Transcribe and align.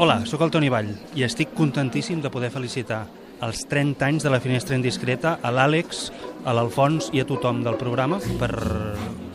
Hola, 0.00 0.22
sóc 0.24 0.40
el 0.40 0.48
Toni 0.48 0.70
Vall 0.72 0.86
i 1.12 1.26
estic 1.26 1.50
contentíssim 1.52 2.22
de 2.24 2.30
poder 2.32 2.48
felicitar 2.54 3.02
els 3.44 3.66
30 3.68 4.06
anys 4.06 4.24
de 4.24 4.30
la 4.32 4.38
Finestra 4.40 4.72
Indiscreta 4.78 5.34
a 5.44 5.50
l'Àlex, 5.52 6.06
a 6.48 6.54
l'Alfons 6.56 7.10
i 7.12 7.20
a 7.20 7.26
tothom 7.28 7.60
del 7.66 7.76
programa 7.76 8.16
per 8.40 8.48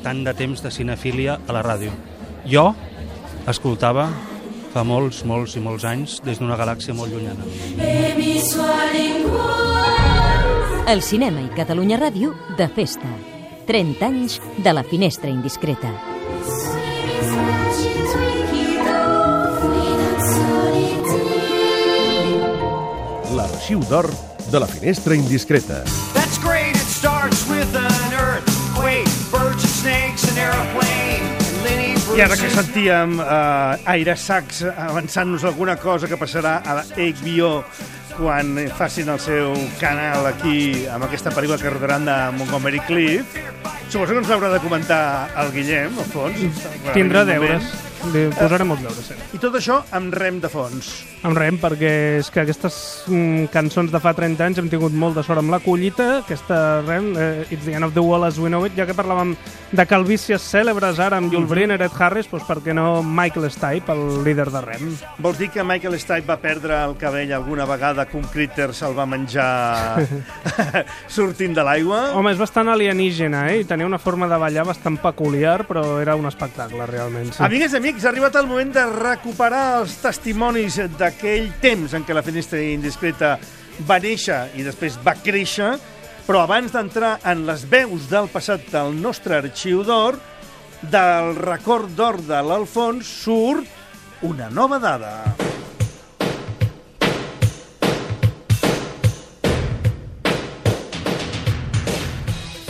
tant 0.02 0.24
de 0.26 0.34
temps 0.34 0.66
de 0.66 0.72
cinefília 0.74 1.36
a 1.38 1.54
la 1.54 1.62
ràdio. 1.62 1.94
Jo 2.50 2.72
escoltava 3.46 4.08
fa 4.74 4.82
molts, 4.82 5.22
molts 5.30 5.54
i 5.54 5.62
molts 5.62 5.86
anys 5.86 6.18
des 6.26 6.42
d'una 6.42 6.58
galàxia 6.58 6.98
molt 6.98 7.14
llunyana. 7.14 7.46
El 10.90 11.06
cinema 11.06 11.46
i 11.46 11.54
Catalunya 11.54 12.02
Ràdio 12.02 12.34
de 12.58 12.72
festa. 12.74 13.14
30 13.70 14.10
anys 14.10 14.42
de 14.58 14.74
la 14.74 14.82
Finestra 14.82 15.30
Indiscreta. 15.30 15.94
L'arxiu 23.66 23.82
d'or 23.90 24.06
de 24.54 24.60
la 24.62 24.68
Finestra 24.70 25.16
Indiscreta. 25.18 25.80
That's 26.14 26.38
great, 26.38 26.76
it 26.78 26.86
starts 26.86 27.48
with 27.50 27.66
an 27.74 28.14
earthquake, 28.14 29.10
birds 29.32 29.66
and 29.66 29.74
snakes, 29.74 30.22
an 30.30 30.38
I 32.14 32.22
ara 32.22 32.38
que 32.38 32.52
sentíem 32.54 33.18
uh, 33.18 33.90
Aire 33.90 34.14
Sax 34.22 34.62
avançant-nos 34.70 35.48
alguna 35.50 35.80
cosa 35.82 36.06
que 36.06 36.14
passarà 36.14 36.60
a 36.62 36.84
HBO 36.94 37.64
quan 38.20 38.54
facin 38.78 39.10
el 39.10 39.18
seu 39.20 39.58
canal 39.82 40.30
aquí 40.30 40.86
amb 40.86 41.10
aquesta 41.10 41.34
pel·lícula 41.34 41.58
que 41.58 41.74
rodaran 41.74 42.06
de 42.06 42.20
Montgomery 42.38 42.84
Cliff, 42.86 43.34
suposo 43.90 44.14
que 44.14 44.22
ens 44.22 44.30
l'haurà 44.30 44.54
de 44.54 44.62
comentar 44.62 45.02
el 45.42 45.50
Guillem, 45.58 45.98
al 46.06 46.14
fons. 46.14 46.70
Tindrà 46.94 47.26
un 47.26 47.34
moment. 47.34 47.85
Li 48.14 48.26
posarem 48.36 48.72
els 48.76 48.84
deures, 48.86 49.10
sí. 49.10 49.18
I 49.38 49.42
tot 49.42 49.56
això 49.58 49.80
amb 49.96 50.14
rem 50.14 50.40
de 50.44 50.50
fons. 50.52 50.92
Amb 51.26 51.38
rem, 51.40 51.58
perquè 51.62 51.92
és 52.20 52.30
que 52.30 52.44
aquestes 52.44 52.76
mm, 53.10 53.48
cançons 53.54 53.92
de 53.94 54.02
fa 54.02 54.14
30 54.18 54.46
anys 54.46 54.62
hem 54.62 54.70
tingut 54.70 54.94
molt 54.94 55.18
de 55.18 55.24
sort 55.26 55.42
amb 55.42 55.54
la 55.54 55.62
collita, 55.64 56.20
aquesta 56.22 56.82
rem, 56.86 57.14
eh, 57.18 57.46
It's 57.50 57.66
the 57.66 57.74
end 57.78 57.86
of 57.86 57.94
the 57.96 58.04
world 58.04 58.28
as 58.28 58.40
we 58.42 58.50
know 58.50 58.66
it, 58.66 58.76
ja 58.78 58.86
que 58.86 58.96
parlàvem 58.98 59.36
de 59.76 59.86
calvícies 59.90 60.44
cèlebres 60.44 61.00
ara 61.02 61.18
amb 61.18 61.34
Jules 61.34 61.50
Bryn, 61.50 61.74
Ed 61.76 61.88
Harris, 61.98 62.30
doncs 62.32 62.46
per 62.48 62.60
què 62.64 62.76
no 62.76 63.02
Michael 63.04 63.50
Stipe, 63.52 63.94
el 63.94 64.24
líder 64.26 64.50
de 64.54 64.62
rem? 64.66 64.92
Vols 65.24 65.40
dir 65.42 65.50
que 65.54 65.64
Michael 65.66 65.98
Stipe 66.00 66.28
va 66.30 66.38
perdre 66.42 66.78
el 66.84 66.96
cabell 67.02 67.34
alguna 67.34 67.66
vegada 67.70 68.06
que 68.10 68.18
un 68.20 68.28
critter 68.32 68.72
se'l 68.76 68.96
va 68.98 69.08
menjar 69.10 70.06
sortint 71.18 71.56
de 71.56 71.64
l'aigua? 71.66 72.12
Home, 72.16 72.34
és 72.36 72.42
bastant 72.42 72.70
alienígena, 72.72 73.46
eh? 73.52 73.62
I 73.64 73.68
tenia 73.70 73.88
una 73.88 74.00
forma 74.02 74.30
de 74.32 74.40
ballar 74.42 74.66
bastant 74.68 75.00
peculiar, 75.02 75.64
però 75.68 76.00
era 76.02 76.16
un 76.20 76.28
espectacle, 76.30 76.86
realment. 76.90 77.32
Sí. 77.32 77.44
Amigues 77.46 77.74
i 77.74 77.80
amics, 77.80 77.95
ha 78.04 78.10
arribat 78.12 78.36
el 78.36 78.48
moment 78.50 78.74
de 78.76 78.84
recuperar 78.92 79.80
els 79.80 79.94
testimonis 80.04 80.82
d'aquell 81.00 81.48
temps 81.64 81.94
en 81.96 82.04
què 82.04 82.18
la 82.18 82.26
finestra 82.26 82.60
indiscreta 82.60 83.38
va 83.88 84.00
néixer 84.04 84.42
i 84.60 84.66
després 84.68 84.98
va 85.06 85.16
créixer, 85.16 85.72
però 86.28 86.44
abans 86.44 86.76
d'entrar 86.76 87.16
en 87.32 87.46
les 87.48 87.64
veus 87.72 88.10
del 88.12 88.28
passat 88.34 88.68
del 88.74 88.98
nostre 89.00 89.40
arxiu 89.40 89.86
d'or, 89.88 90.20
del 90.92 91.36
record 91.40 91.96
d'or 91.96 92.20
de 92.28 92.44
l'Alfons 92.44 93.16
surt 93.24 94.24
una 94.28 94.52
nova 94.52 94.82
dada. 94.84 95.55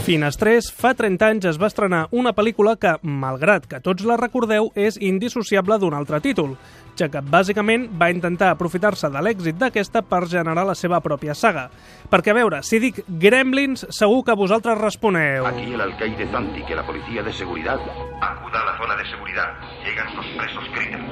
Finestrés, 0.06 0.68
fa 0.70 0.92
30 0.94 1.26
anys 1.26 1.46
es 1.50 1.58
va 1.58 1.66
estrenar 1.66 2.04
una 2.14 2.30
pel·lícula 2.38 2.76
que, 2.78 2.92
malgrat 3.02 3.64
que 3.66 3.80
tots 3.82 4.04
la 4.06 4.20
recordeu, 4.20 4.68
és 4.78 5.00
indissociable 5.02 5.80
d'un 5.82 5.96
altre 5.98 6.20
títol, 6.22 6.52
ja 6.94 7.08
que 7.10 7.24
bàsicament 7.26 7.88
va 7.98 8.12
intentar 8.14 8.52
aprofitar-se 8.54 9.10
de 9.10 9.24
l'èxit 9.26 9.58
d'aquesta 9.58 10.04
per 10.06 10.28
generar 10.30 10.68
la 10.70 10.76
seva 10.78 11.00
pròpia 11.02 11.34
saga. 11.34 11.64
Perquè, 12.12 12.36
a 12.36 12.38
veure, 12.38 12.60
si 12.62 12.78
dic 12.84 13.00
Gremlins, 13.10 13.88
segur 13.90 14.22
que 14.28 14.36
vosaltres 14.38 14.78
responeu... 14.78 15.48
Aquí 15.50 15.74
el 15.74 15.82
alcaide 15.82 16.30
Zanti, 16.30 16.62
que 16.70 16.78
la 16.78 16.86
policía 16.86 17.24
de 17.26 17.34
seguridad. 17.34 17.82
Acuda 18.22 18.62
a 18.62 18.66
la 18.70 18.78
zona 18.78 18.96
de 19.02 19.10
seguridad. 19.10 19.58
Llegan 19.82 20.16
los 20.16 20.28
presos 20.38 20.70
critters. 20.76 21.10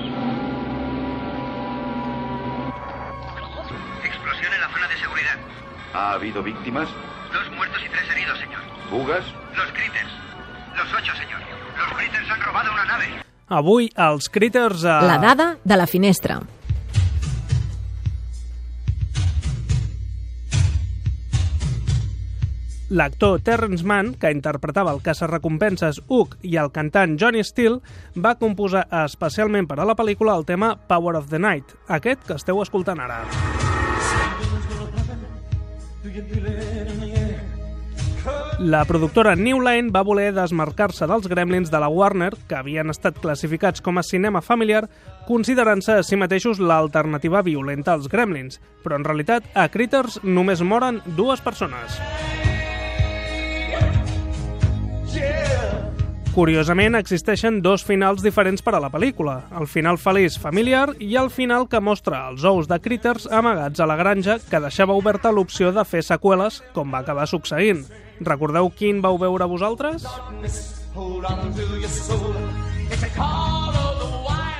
Explosión 4.05 4.53
en 4.53 4.61
la 4.61 4.69
zona 4.69 4.87
de 4.87 4.97
seguridad. 5.01 5.37
¿Ha 5.95 6.11
habido 6.13 6.43
víctimas? 6.43 6.87
Dos 7.33 7.49
muertos 7.57 7.81
y 7.83 7.89
tres 7.89 8.07
heridos, 8.11 8.37
señor. 8.37 8.72
¿Fugas? 8.93 9.25
Los 9.57 9.71
critters. 9.71 10.11
Los 10.77 10.93
ocho, 10.93 11.15
señor. 11.15 11.41
Los 11.79 11.97
critters 11.97 12.29
han 12.29 12.41
robado 12.41 12.71
una 12.71 12.85
nave. 12.85 13.05
Avui, 13.47 13.89
els 13.97 14.29
Critters... 14.29 14.85
A... 14.85 15.01
La 15.01 15.17
dada 15.17 15.57
de 15.63 15.77
la 15.77 15.87
finestra. 15.87 16.37
L'actor 22.93 23.41
Terrence 23.41 23.81
Mann, 23.81 24.13
que 24.13 24.29
interpretava 24.29 24.93
el 24.93 25.01
caça-recompenses 25.01 26.03
Hook 26.05 26.37
i 26.45 26.59
el 26.61 26.69
cantant 26.69 27.17
Johnny 27.17 27.41
Steele, 27.41 27.81
va 28.13 28.35
composar 28.37 28.85
especialment 29.01 29.65
per 29.65 29.79
a 29.81 29.89
la 29.89 29.97
pel·lícula 29.97 30.37
el 30.37 30.45
tema 30.45 30.75
Power 30.77 31.17
of 31.17 31.33
the 31.33 31.41
Night, 31.41 31.73
aquest 31.89 32.29
que 32.29 32.37
esteu 32.37 32.61
escoltant 32.61 33.01
ara. 33.01 33.23
La 38.63 38.85
productora 38.85 39.35
New 39.35 39.59
Line 39.59 39.91
va 39.91 40.05
voler 40.07 40.29
desmarcar-se 40.31 41.03
dels 41.11 41.25
Gremlins 41.27 41.67
de 41.67 41.79
la 41.83 41.89
Warner, 41.91 42.29
que 42.47 42.55
havien 42.55 42.87
estat 42.93 43.17
classificats 43.19 43.83
com 43.83 43.99
a 43.99 44.03
cinema 44.07 44.39
familiar, 44.39 44.85
considerant-se 45.27 45.97
a 45.99 46.05
si 46.07 46.15
mateixos 46.15 46.61
l'alternativa 46.63 47.41
violenta 47.43 47.91
als 47.91 48.07
Gremlins. 48.07 48.61
Però 48.85 48.95
en 48.95 49.03
realitat, 49.03 49.49
a 49.51 49.67
Critters 49.67 50.21
només 50.23 50.63
moren 50.63 51.01
dues 51.17 51.43
persones. 51.43 51.99
Curiosament, 56.33 56.95
existeixen 56.95 57.59
dos 57.61 57.83
finals 57.83 58.23
diferents 58.23 58.63
per 58.63 58.77
a 58.77 58.79
la 58.81 58.89
pel·lícula. 58.89 59.35
El 59.59 59.67
final 59.67 59.99
feliç 60.01 60.39
familiar 60.41 60.87
i 61.03 61.17
el 61.19 61.27
final 61.29 61.67
que 61.69 61.83
mostra 61.83 62.23
els 62.31 62.47
ous 62.47 62.71
de 62.71 62.79
Critters 62.79 63.27
amagats 63.27 63.83
a 63.83 63.85
la 63.91 63.99
granja 63.99 64.39
que 64.47 64.63
deixava 64.63 64.95
oberta 64.97 65.35
l'opció 65.35 65.75
de 65.75 65.83
fer 65.85 66.01
seqüeles, 66.01 66.63
com 66.73 66.95
va 66.95 67.03
acabar 67.03 67.27
succeint. 67.27 67.83
Recordeu 68.25 68.69
quin 68.75 69.01
vau 69.03 69.17
veure 69.21 69.47
vosaltres? 69.49 70.05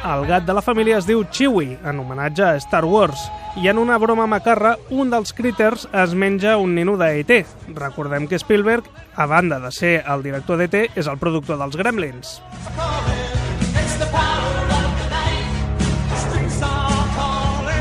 El 0.04 0.26
gat 0.28 0.44
de 0.44 0.54
la 0.54 0.62
família 0.62 0.98
es 1.00 1.06
diu 1.08 1.24
Chewie, 1.32 1.78
en 1.80 2.02
homenatge 2.02 2.44
a 2.44 2.58
Star 2.60 2.84
Wars, 2.84 3.22
i 3.56 3.70
en 3.72 3.78
una 3.80 3.98
broma 4.02 4.26
macarra, 4.28 4.74
un 4.92 5.14
dels 5.14 5.32
critters 5.38 5.88
es 5.94 6.16
menja 6.18 6.58
un 6.58 6.76
nino 6.76 6.98
de 7.00 7.12
E.T. 7.22 7.40
Recordem 7.78 8.28
que 8.28 8.42
Spielberg, 8.42 8.90
a 9.16 9.28
banda 9.28 9.62
de 9.64 9.72
ser 9.72 9.96
el 10.04 10.26
director 10.26 10.60
d'E.T., 10.60 10.90
és 11.00 11.08
el 11.08 11.22
productor 11.22 11.62
dels 11.62 11.80
Gremlins. 11.80 12.40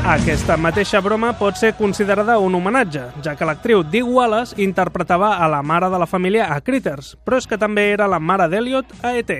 Aquesta 0.03 0.57
mateixa 0.59 0.99
broma 0.99 1.29
pot 1.39 1.55
ser 1.55 1.69
considerada 1.77 2.35
un 2.43 2.57
homenatge, 2.57 3.05
ja 3.23 3.37
que 3.39 3.45
l'actriu 3.47 3.85
Dee 3.87 4.03
Wallace 4.03 4.57
interpretava 4.59 5.37
a 5.39 5.47
la 5.47 5.61
mare 5.63 5.87
de 5.87 5.99
la 6.01 6.05
família 6.05 6.49
a 6.51 6.59
Critters, 6.59 7.13
però 7.23 7.39
és 7.39 7.47
que 7.47 7.55
també 7.57 7.85
era 7.93 8.09
la 8.11 8.19
mare 8.19 8.49
d'Eliot 8.51 8.91
a 8.99 9.13
E.T. 9.15 9.37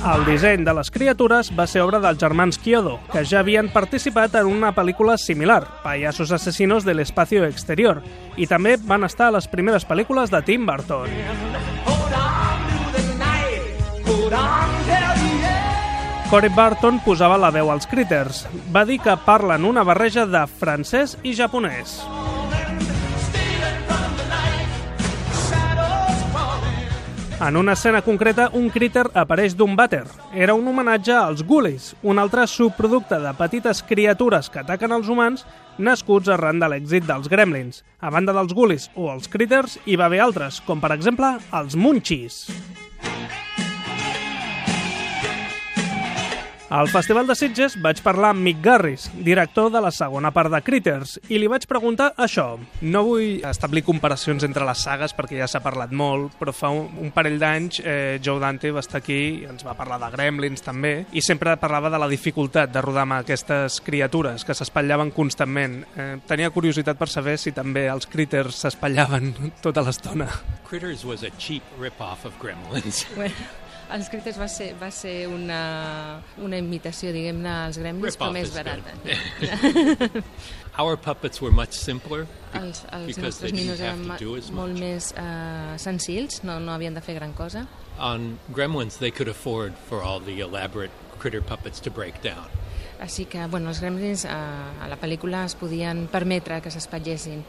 El 0.00 0.22
disseny 0.24 0.62
de 0.62 0.76
les 0.78 0.88
criatures 0.94 1.50
va 1.58 1.66
ser 1.66 1.82
obra 1.82 1.98
dels 1.98 2.22
germans 2.22 2.56
Kyodo, 2.62 3.00
que 3.10 3.26
ja 3.26 3.42
havien 3.42 3.72
participat 3.74 4.38
en 4.38 4.46
una 4.46 4.70
pel·lícula 4.70 5.18
similar, 5.18 5.64
Payasos 5.82 6.30
asesinos 6.30 6.86
del 6.86 7.02
espacio 7.02 7.42
exterior, 7.44 8.04
i 8.38 8.46
també 8.46 8.78
van 8.78 9.02
estar 9.02 9.28
a 9.28 9.34
les 9.40 9.50
primeres 9.50 9.82
pel·lícules 9.82 10.30
de 10.30 10.46
Tim 10.46 10.70
Burton. 10.70 11.10
Corey 16.30 16.50
Barton 16.54 17.00
posava 17.02 17.34
la 17.42 17.48
veu 17.50 17.72
als 17.72 17.88
Critters. 17.90 18.44
Va 18.70 18.84
dir 18.86 19.00
que 19.02 19.16
parlen 19.26 19.64
una 19.66 19.82
barreja 19.82 20.22
de 20.30 20.44
francès 20.46 21.16
i 21.26 21.32
japonès. 21.34 21.96
En 27.42 27.56
una 27.58 27.74
escena 27.74 28.04
concreta, 28.06 28.46
un 28.54 28.70
critter 28.70 29.08
apareix 29.18 29.56
d'un 29.58 29.74
vàter. 29.74 30.04
Era 30.30 30.54
un 30.54 30.70
homenatge 30.70 31.16
als 31.18 31.42
ghoulies, 31.42 31.96
un 32.06 32.22
altre 32.22 32.46
subproducte 32.46 33.18
de 33.18 33.34
petites 33.34 33.82
criatures 33.82 34.52
que 34.54 34.62
ataquen 34.62 34.94
els 34.94 35.10
humans 35.10 35.42
nascuts 35.82 36.30
arran 36.30 36.62
de 36.62 36.70
l'èxit 36.70 37.10
dels 37.10 37.26
gremlins. 37.32 37.82
A 37.98 38.14
banda 38.14 38.36
dels 38.36 38.54
ghoulies 38.54 38.86
o 38.94 39.10
els 39.10 39.26
critters, 39.26 39.80
hi 39.82 39.98
va 39.98 40.06
haver 40.06 40.22
altres, 40.22 40.62
com 40.62 40.78
per 40.78 40.94
exemple 40.94 41.40
els 41.50 41.74
munchies. 41.74 42.44
Al 46.70 46.86
Festival 46.86 47.26
de 47.26 47.34
Sitges 47.34 47.74
vaig 47.82 47.98
parlar 47.98 48.28
amb 48.30 48.44
Mick 48.46 48.60
Garris, 48.62 49.08
director 49.26 49.72
de 49.74 49.80
la 49.82 49.90
segona 49.90 50.30
part 50.30 50.52
de 50.52 50.60
Critters, 50.62 51.16
i 51.26 51.40
li 51.42 51.48
vaig 51.50 51.64
preguntar 51.66 52.12
això. 52.14 52.44
No 52.86 53.00
vull 53.08 53.40
establir 53.48 53.82
comparacions 53.82 54.44
entre 54.46 54.62
les 54.68 54.84
sagues 54.86 55.10
perquè 55.18 55.40
ja 55.40 55.48
s'ha 55.50 55.58
parlat 55.64 55.90
molt, 55.90 56.36
però 56.38 56.52
fa 56.54 56.68
un, 56.70 56.84
un 57.02 57.10
parell 57.10 57.40
d'anys 57.42 57.80
eh, 57.82 58.20
Joe 58.22 58.38
Dante 58.38 58.70
va 58.70 58.84
estar 58.84 59.00
aquí 59.00 59.18
i 59.40 59.48
ens 59.50 59.66
va 59.66 59.74
parlar 59.74 59.98
de 59.98 60.12
Gremlins 60.12 60.62
també, 60.62 60.92
i 61.10 61.24
sempre 61.26 61.56
parlava 61.58 61.90
de 61.90 61.98
la 61.98 62.08
dificultat 62.12 62.70
de 62.70 62.84
rodar 62.86 63.02
amb 63.02 63.16
aquestes 63.18 63.80
criatures 63.82 64.46
que 64.46 64.54
s'espatllaven 64.54 65.10
constantment. 65.16 65.80
Eh, 65.96 66.12
tenia 66.30 66.52
curiositat 66.54 67.00
per 67.00 67.10
saber 67.10 67.34
si 67.42 67.50
també 67.50 67.88
els 67.90 68.06
Critters 68.06 68.62
s'espatllaven 68.62 69.34
tota 69.58 69.82
l'estona. 69.82 70.30
Critters 70.70 71.02
was 71.02 71.26
a 71.26 71.34
cheap 71.34 71.66
rip-off 71.82 72.30
of 72.30 72.38
Gremlins. 72.38 73.08
Bueno, 73.16 73.34
els 73.94 74.08
Critters 74.12 74.38
va 74.40 74.46
ser, 74.50 74.70
va 74.80 74.90
ser 74.94 75.14
una, 75.30 75.60
una 76.42 76.58
imitació, 76.60 77.12
diguem-ne, 77.14 77.50
als 77.66 77.78
Gremlins, 77.80 78.18
però 78.20 78.30
més 78.34 78.52
barata. 78.54 78.94
Our 80.80 80.96
puppets 80.96 81.42
were 81.42 81.52
much 81.52 81.74
simpler 81.74 82.26
Els, 82.56 82.84
els 82.94 83.18
nostres 83.20 83.52
ninos 83.52 83.82
eren 83.82 84.06
molt 84.56 84.78
més 84.78 85.10
uh, 85.18 85.76
senzills, 85.82 86.40
no, 86.46 86.58
no 86.62 86.72
havien 86.72 86.96
de 86.96 87.02
fer 87.04 87.18
gran 87.18 87.34
cosa. 87.36 87.66
On 87.98 88.38
Gremlins, 88.54 88.98
they 88.98 89.10
could 89.10 89.28
afford 89.28 89.76
for 89.90 90.02
all 90.02 90.20
the 90.20 90.40
elaborate 90.40 90.92
critter 91.18 91.42
puppets 91.42 91.80
to 91.80 91.90
break 91.90 92.22
down. 92.22 92.48
Així 93.00 93.24
que, 93.24 93.46
bueno, 93.48 93.70
els 93.72 93.80
Gremlins 93.80 94.26
uh, 94.28 94.30
a 94.84 94.88
la 94.88 94.98
pel·lícula 95.00 95.44
es 95.48 95.56
podien 95.56 96.06
permetre 96.12 96.60
que 96.64 96.72
s'espatllessin. 96.72 97.44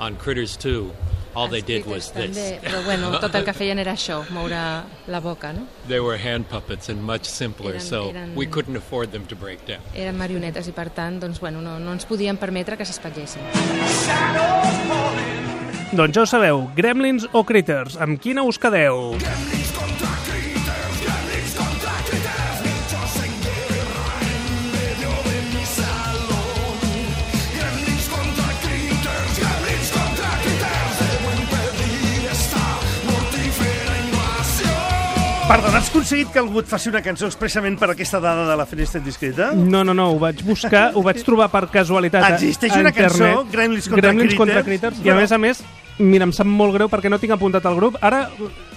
On 0.00 0.16
Critters 0.16 0.56
2, 0.62 1.19
all 1.34 1.48
they 1.48 1.60
did 1.62 1.86
was 1.86 2.10
També, 2.12 2.32
this. 2.34 2.60
però 2.64 2.82
bueno, 2.84 3.10
tot 3.22 3.34
el 3.34 3.44
que 3.44 3.52
feien 3.54 3.78
era 3.78 3.92
això, 3.94 4.20
moure 4.34 4.58
la 5.06 5.20
boca, 5.20 5.52
no? 5.52 5.66
They 5.88 6.00
were 6.00 6.18
hand 6.18 6.46
puppets 6.50 6.88
and 6.90 7.02
much 7.02 7.24
simpler, 7.30 7.74
Eran- 7.76 7.86
so 7.86 8.10
eran- 8.10 8.32
we 8.36 8.46
couldn't 8.46 8.76
afford 8.76 9.12
them 9.12 9.26
to 9.26 9.36
break 9.36 9.64
down. 9.66 9.80
Eren 9.94 10.16
marionetes 10.18 10.66
i, 10.68 10.72
per 10.72 10.88
tant, 10.90 11.20
doncs, 11.22 11.40
bueno, 11.40 11.60
no, 11.62 11.78
no 11.78 11.92
ens 11.92 12.04
podien 12.06 12.36
permetre 12.36 12.76
que 12.76 12.84
s'espatllessin. 12.84 13.42
Doncs 15.92 16.14
ja 16.14 16.22
ho 16.22 16.26
sabeu, 16.26 16.68
Gremlins 16.76 17.26
o 17.32 17.42
Critters, 17.44 17.96
amb 17.98 18.20
quina 18.22 18.44
us 18.46 18.58
quedeu? 18.62 19.16
Perdona, 35.50 35.80
has 35.80 35.88
aconseguit 35.90 36.28
que 36.30 36.38
algú 36.38 36.60
et 36.62 36.68
faci 36.70 36.92
una 36.92 37.00
cançó 37.02 37.26
expressament 37.26 37.74
per 37.80 37.88
aquesta 37.90 38.20
dada 38.22 38.44
de 38.46 38.54
la 38.56 38.66
finestra 38.70 39.00
indiscreta? 39.00 39.48
No, 39.58 39.80
no, 39.82 39.92
no, 39.98 40.04
ho 40.14 40.18
vaig 40.22 40.44
buscar, 40.46 40.92
ho 40.94 41.02
vaig 41.02 41.24
trobar 41.26 41.48
per 41.50 41.64
casualitat 41.72 42.22
a- 42.22 42.28
Existeix 42.36 42.76
una 42.78 42.92
cançó. 42.94 43.30
Gremlins 43.50 43.88
contra 43.90 44.12
Gremlins 44.12 44.36
contra 44.38 44.62
Critters, 44.62 45.00
Critters, 45.00 45.06
i 45.06 45.10
a 45.10 45.16
més 45.18 45.32
a 45.34 45.38
més, 45.42 45.64
mira, 45.98 46.22
em 46.28 46.32
sap 46.32 46.46
molt 46.46 46.76
greu 46.78 46.88
perquè 46.88 47.10
no 47.10 47.18
tinc 47.18 47.34
apuntat 47.34 47.66
al 47.66 47.74
grup. 47.74 47.98
Ara, 48.00 48.28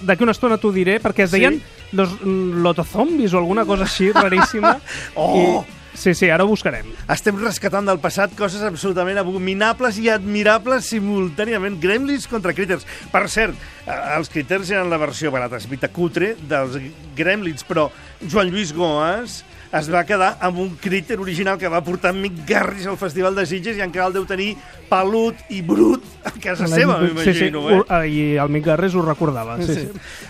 d'aquí 0.02 0.26
una 0.26 0.34
estona 0.34 0.58
t'ho 0.58 0.72
diré, 0.74 0.98
perquè 1.00 1.28
es 1.28 1.30
Sí? 1.30 1.38
deien 1.38 1.62
los 1.92 2.10
mm, 2.20 2.58
lotozombis 2.66 3.32
o 3.34 3.38
alguna 3.38 3.64
cosa 3.64 3.84
així 3.86 4.10
raríssima. 4.10 4.74
Oh! 5.14 5.62
I, 5.62 5.83
sí, 5.94 6.14
sí, 6.14 6.28
ara 6.30 6.44
ho 6.44 6.50
buscarem. 6.50 6.86
Estem 7.10 7.38
rescatant 7.40 7.86
del 7.88 8.00
passat 8.02 8.34
coses 8.38 8.62
absolutament 8.66 9.18
abominables 9.20 9.98
i 10.02 10.10
admirables 10.12 10.90
simultàniament. 10.92 11.80
Gremlins 11.82 12.28
contra 12.30 12.54
Critters. 12.54 12.86
Per 13.12 13.24
cert, 13.32 13.56
eh, 13.86 13.98
els 14.18 14.30
Critters 14.32 14.70
eren 14.74 14.90
la 14.90 15.00
versió 15.00 15.32
barata, 15.34 15.56
és 15.56 15.66
veritat, 15.70 15.92
cutre, 15.94 16.34
dels 16.50 16.78
Gremlins, 17.16 17.64
però 17.64 17.88
Joan 18.26 18.50
Lluís 18.52 18.72
Goas 18.74 19.42
es 19.74 19.88
va 19.90 20.04
quedar 20.06 20.36
amb 20.44 20.60
un 20.62 20.76
Critter 20.78 21.16
original 21.18 21.58
que 21.58 21.66
va 21.66 21.80
portar 21.82 22.12
Mick 22.14 22.44
Garris 22.46 22.86
al 22.86 22.98
Festival 23.00 23.34
de 23.34 23.42
Sitges 23.50 23.76
i 23.76 23.82
encara 23.82 24.06
el 24.06 24.14
deu 24.14 24.26
tenir 24.28 24.52
pelut 24.86 25.40
i 25.50 25.62
brut 25.66 26.04
a 26.22 26.30
casa 26.38 26.68
seva, 26.70 27.00
sí, 27.00 27.08
sí, 27.08 27.50
m'imagino. 27.50 27.64
eh? 27.80 28.04
I 28.06 28.20
el 28.38 28.52
Mick 28.54 28.68
Garres 28.68 28.94
ho 28.94 29.02
recordava. 29.02 29.56
Sí, 29.58 29.74
sí. 29.74 29.88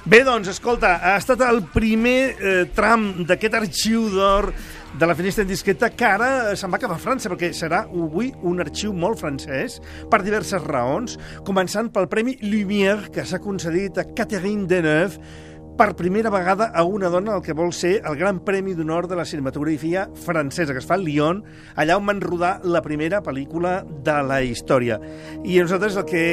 Bé, 0.09 0.23
doncs, 0.25 0.49
escolta, 0.49 0.95
ha 0.97 1.19
estat 1.21 1.45
el 1.45 1.61
primer 1.75 2.17
eh, 2.41 2.55
tram 2.73 3.11
d'aquest 3.29 3.59
arxiu 3.61 4.09
d'or 4.15 4.49
de 4.99 5.06
la 5.06 5.14
finestra 5.14 5.43
indiscreta 5.43 5.88
que 5.91 6.06
ara 6.06 6.29
se'n 6.55 6.70
va 6.70 6.79
cap 6.79 6.93
a 6.94 6.99
França, 7.02 7.31
perquè 7.32 7.49
serà 7.56 7.81
avui 7.88 8.29
un 8.46 8.62
arxiu 8.62 8.93
molt 8.94 9.19
francès 9.19 9.81
per 10.11 10.20
diverses 10.23 10.62
raons, 10.62 11.17
començant 11.46 11.91
pel 11.91 12.06
Premi 12.12 12.37
Lumière 12.44 13.11
que 13.11 13.25
s'ha 13.26 13.43
concedit 13.43 13.99
a 13.99 14.06
Catherine 14.14 14.69
Deneuve 14.70 15.19
per 15.75 15.96
primera 15.99 16.31
vegada 16.31 16.69
a 16.70 16.85
una 16.87 17.08
dona 17.11 17.35
el 17.35 17.43
que 17.43 17.56
vol 17.58 17.73
ser 17.75 17.96
el 18.06 18.14
Gran 18.14 18.38
Premi 18.46 18.76
d'Honor 18.79 19.08
de 19.11 19.17
la 19.19 19.25
Cinematografia 19.26 20.06
francesa, 20.14 20.73
que 20.73 20.79
es 20.79 20.87
fa 20.87 20.94
a 20.94 21.02
Lyon, 21.02 21.43
allà 21.75 21.96
on 21.99 22.06
van 22.06 22.23
rodar 22.23 22.61
la 22.62 22.82
primera 22.82 23.19
pel·lícula 23.26 23.81
de 24.06 24.14
la 24.23 24.41
història. 24.46 25.00
I 25.43 25.58
nosaltres 25.58 25.99
el 25.99 26.06
que 26.06 26.25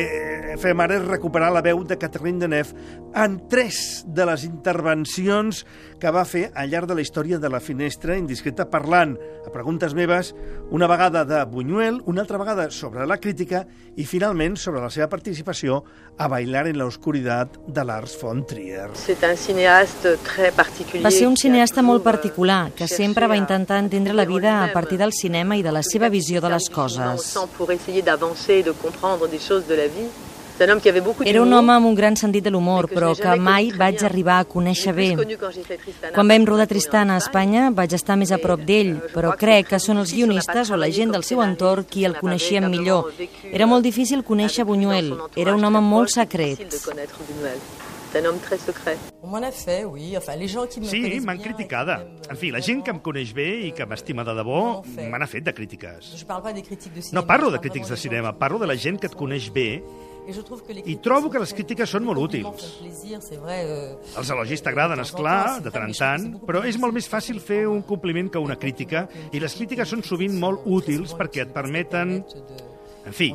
fem 0.62 0.86
ara 0.86 1.00
és 1.00 1.08
recuperar 1.08 1.50
la 1.56 1.66
veu 1.66 1.82
de 1.82 1.98
Catherine 1.98 2.44
Deneuve 2.44 2.78
en 3.16 3.48
tres 3.50 4.04
de 4.08 4.26
les 4.26 4.44
intervencions 4.48 5.66
que 6.02 6.12
va 6.12 6.24
fer 6.26 6.48
al 6.56 6.72
llarg 6.72 6.88
de 6.90 6.96
la 6.98 7.04
història 7.04 7.38
de 7.40 7.50
la 7.52 7.60
finestra 7.62 8.16
indiscreta 8.18 8.66
parlant 8.72 9.14
a 9.46 9.52
preguntes 9.54 9.94
meves 9.94 10.34
una 10.72 10.88
vegada 10.88 11.24
de 11.26 11.44
Buñuel, 11.46 12.02
una 12.06 12.22
altra 12.22 12.40
vegada 12.42 12.70
sobre 12.72 13.06
la 13.06 13.18
crítica 13.18 13.66
i 13.96 14.06
finalment 14.06 14.56
sobre 14.58 14.82
la 14.82 14.90
seva 14.90 15.10
participació 15.12 15.84
a 16.18 16.28
Bailar 16.32 16.68
en 16.68 16.78
la 16.80 16.86
oscuridad 16.86 17.52
de 17.68 17.86
Lars 17.86 18.18
von 18.22 18.46
Trier. 18.46 18.90
C'est 18.96 19.24
un 19.24 19.38
cinéaste 19.38 20.18
très 20.24 20.52
particulier. 20.52 21.04
Va 21.04 21.12
ser 21.12 21.28
un 21.28 21.38
cineasta 21.38 21.82
molt 21.82 22.02
euh, 22.02 22.10
particular, 22.10 22.72
que 22.76 22.88
sempre 22.88 23.28
va 23.28 23.38
intentar 23.38 23.80
entendre 23.80 24.14
la 24.14 24.26
vida 24.26 24.64
a 24.64 24.72
partir 24.74 24.98
del 24.98 25.14
cinema 25.14 25.58
i 25.58 25.64
de 25.64 25.72
la 25.72 25.84
seva 25.84 26.10
visió 26.10 26.42
de 26.42 26.50
les 26.50 26.70
coses. 26.70 27.36
Era 30.60 31.42
un 31.42 31.54
home 31.54 31.74
amb 31.74 31.88
un 31.88 31.96
gran 31.96 32.16
sentit 32.16 32.44
de 32.44 32.52
l'humor, 32.54 32.88
però 32.92 33.14
que 33.18 33.36
mai 33.40 33.72
vaig 33.78 34.04
arribar 34.06 34.40
a 34.42 34.46
conèixer 34.46 34.94
bé. 34.94 35.10
Quan 36.14 36.28
vam 36.28 36.46
rodar 36.46 36.68
Tristan 36.68 37.10
a 37.10 37.18
Espanya 37.18 37.70
vaig 37.72 37.94
estar 37.98 38.18
més 38.18 38.32
a 38.32 38.38
prop 38.42 38.62
d'ell, 38.68 38.98
però 39.14 39.34
crec 39.38 39.72
que 39.74 39.80
són 39.80 39.98
els 40.04 40.14
guionistes 40.14 40.70
o 40.72 40.78
la 40.78 40.92
gent 40.92 41.12
del 41.16 41.24
seu 41.24 41.42
entorn 41.42 41.86
qui 41.90 42.06
el 42.06 42.18
coneixien 42.20 42.70
millor. 42.70 43.12
Era 43.52 43.66
molt 43.68 43.84
difícil 43.84 44.24
conèixer 44.24 44.66
Buñuel, 44.66 45.16
era 45.36 45.56
un 45.56 45.64
home 45.64 45.82
molt 45.82 46.10
secret. 46.14 46.62
Un 48.14 48.26
homme 48.28 48.40
très 48.44 48.60
secret. 48.60 49.00
Sí, 50.92 51.20
m'han 51.24 51.40
criticada. 51.40 52.02
En 52.30 52.36
fi, 52.36 52.50
la 52.52 52.60
gent 52.60 52.82
que 52.84 52.92
em 52.92 53.00
coneix 53.00 53.32
bé 53.34 53.48
i 53.70 53.72
que 53.72 53.86
m'estima 53.88 54.26
de 54.28 54.34
debò 54.36 54.82
me 54.98 55.18
n'ha 55.18 55.28
fet 55.32 55.46
de 55.48 55.54
crítiques. 55.56 56.10
No 57.16 57.24
parlo 57.26 57.52
de 57.52 57.62
crítics 57.64 57.88
de 57.88 57.96
cinema, 57.96 58.34
parlo 58.38 58.60
de 58.60 58.68
la 58.68 58.76
gent 58.76 59.00
que 59.00 59.08
et 59.08 59.16
coneix 59.16 59.48
bé 59.56 59.82
I 60.86 60.96
trobo 61.02 61.30
que 61.34 61.40
les 61.42 61.54
crítiques 61.54 61.90
són 61.90 62.06
molt 62.06 62.20
útils. 62.22 62.66
euh, 63.66 63.96
Els 64.22 64.30
elogis 64.30 64.62
t'agraden, 64.62 65.00
és 65.02 65.12
clar, 65.12 65.62
de 65.64 65.72
tant 65.74 65.88
en 65.90 65.94
tant, 65.98 66.28
però 66.46 66.64
és 66.68 66.78
molt 66.78 66.94
més 66.94 67.08
fàcil 67.10 67.40
fer 67.42 67.64
un 67.68 67.82
compliment 67.82 68.30
que 68.32 68.40
una 68.40 68.56
crítica, 68.56 69.08
i 69.32 69.40
les 69.40 69.56
crítiques 69.58 69.90
són 69.90 70.04
sovint 70.04 70.38
molt 70.40 70.62
útils 70.66 71.16
perquè 71.18 71.48
et 71.48 71.54
permeten... 71.54 72.24
En 73.02 73.16
fi, 73.18 73.32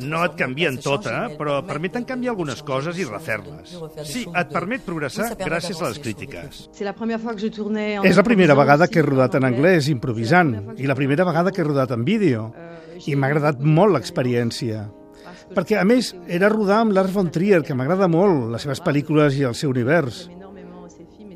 no 0.00 0.22
et 0.24 0.32
canvien 0.32 0.78
tota, 0.80 1.26
però 1.36 1.58
permeten 1.68 2.06
canviar 2.08 2.30
algunes 2.32 2.62
coses 2.64 2.96
i 2.96 3.04
refer-les. 3.04 3.74
Sí, 4.08 4.22
et 4.24 4.48
permet 4.48 4.80
progressar 4.86 5.26
gràcies 5.36 5.76
a 5.82 5.90
les 5.90 5.98
crítiques. 6.00 6.70
És 8.08 8.16
la 8.16 8.24
primera 8.24 8.54
vegada 8.56 8.88
que 8.88 8.98
he 9.00 9.04
rodat 9.04 9.34
en 9.36 9.44
anglès, 9.44 9.90
improvisant, 9.92 10.54
i 10.80 10.88
la 10.88 10.96
primera 10.96 11.26
vegada 11.28 11.52
que 11.52 11.60
he 11.60 11.64
rodat 11.68 11.92
en 11.92 12.02
vídeo. 12.08 12.46
I 13.04 13.14
m'ha 13.14 13.28
agradat 13.28 13.60
molt 13.60 13.92
l'experiència. 13.92 14.86
Perquè, 15.54 15.78
a 15.80 15.86
més, 15.86 16.12
era 16.30 16.50
rodar 16.52 16.84
amb 16.84 16.94
Lars 16.94 17.14
von 17.14 17.30
Trier, 17.32 17.62
que 17.66 17.74
m'agrada 17.74 18.06
molt, 18.10 18.50
les 18.52 18.62
seves 18.66 18.82
pel·lícules 18.84 19.38
i 19.38 19.46
el 19.48 19.56
seu 19.58 19.72
univers. 19.72 20.28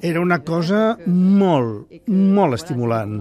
Era 0.05 0.21
una 0.21 0.37
cosa 0.45 0.99
molt, 1.07 1.89
molt 2.13 2.59
estimulant. 2.59 3.15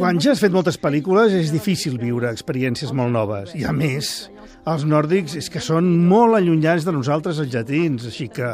Quan 0.00 0.18
ja 0.18 0.32
has 0.32 0.42
fet 0.42 0.52
moltes 0.56 0.80
pel·lícules 0.82 1.36
és 1.38 1.52
difícil 1.54 2.00
viure 2.00 2.32
experiències 2.34 2.90
molt 2.90 3.14
noves. 3.14 3.54
I 3.54 3.68
a 3.70 3.72
més, 3.76 4.30
els 4.66 4.84
nòrdics 4.84 5.38
és 5.38 5.48
que 5.52 5.62
són 5.62 5.92
molt 6.10 6.40
allunyats 6.40 6.88
de 6.88 6.96
nosaltres, 6.96 7.38
els 7.38 7.54
llatins, 7.54 8.08
així 8.10 8.26
que... 8.34 8.50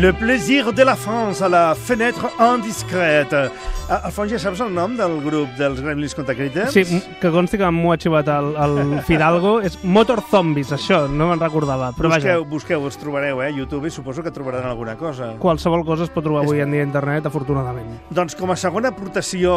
Le 0.00 0.14
plaisir 0.16 0.64
de 0.72 0.84
la 0.88 0.96
France 0.96 1.44
à 1.44 1.48
la 1.52 1.74
fenêtre 1.76 2.30
indiscrète. 2.40 3.50
Ah, 3.90 4.04
Alfons, 4.06 4.30
ja 4.30 4.38
saps 4.38 4.60
el 4.62 4.68
nom 4.70 4.92
del 4.94 5.16
grup 5.24 5.56
dels 5.58 5.80
Gremlins 5.82 6.12
contra 6.14 6.36
Critters? 6.38 6.70
Sí, 6.70 7.00
que 7.18 7.30
consti 7.34 7.58
que 7.58 7.66
m'ho 7.74 7.90
ha 7.90 7.96
xivat 7.98 8.28
el, 8.30 8.52
el 8.62 9.00
Fidalgo. 9.08 9.56
És 9.66 9.80
Motor 9.82 10.22
Zombies, 10.30 10.70
això, 10.76 11.00
no 11.10 11.26
me'n 11.26 11.42
recordava. 11.42 11.88
Però 11.96 12.12
vaja, 12.12 12.36
busqueu, 12.38 12.44
busqueu, 12.52 12.86
els 12.86 13.00
trobareu, 13.02 13.42
eh? 13.42 13.48
YouTube, 13.56 13.90
i 13.90 13.90
suposo 13.90 14.22
que 14.22 14.30
trobaran 14.30 14.68
alguna 14.70 14.94
cosa. 15.00 15.32
qualsevol 15.42 15.82
cosa 15.88 16.06
es 16.06 16.14
pot 16.14 16.22
trobar 16.22 16.44
avui 16.44 16.62
en 16.62 16.70
dia 16.70 16.84
a 16.84 16.86
internet, 16.86 17.26
afortunadament. 17.26 17.90
Doncs 18.14 18.38
com 18.38 18.54
a 18.54 18.58
segona 18.62 18.94
aportació 18.94 19.56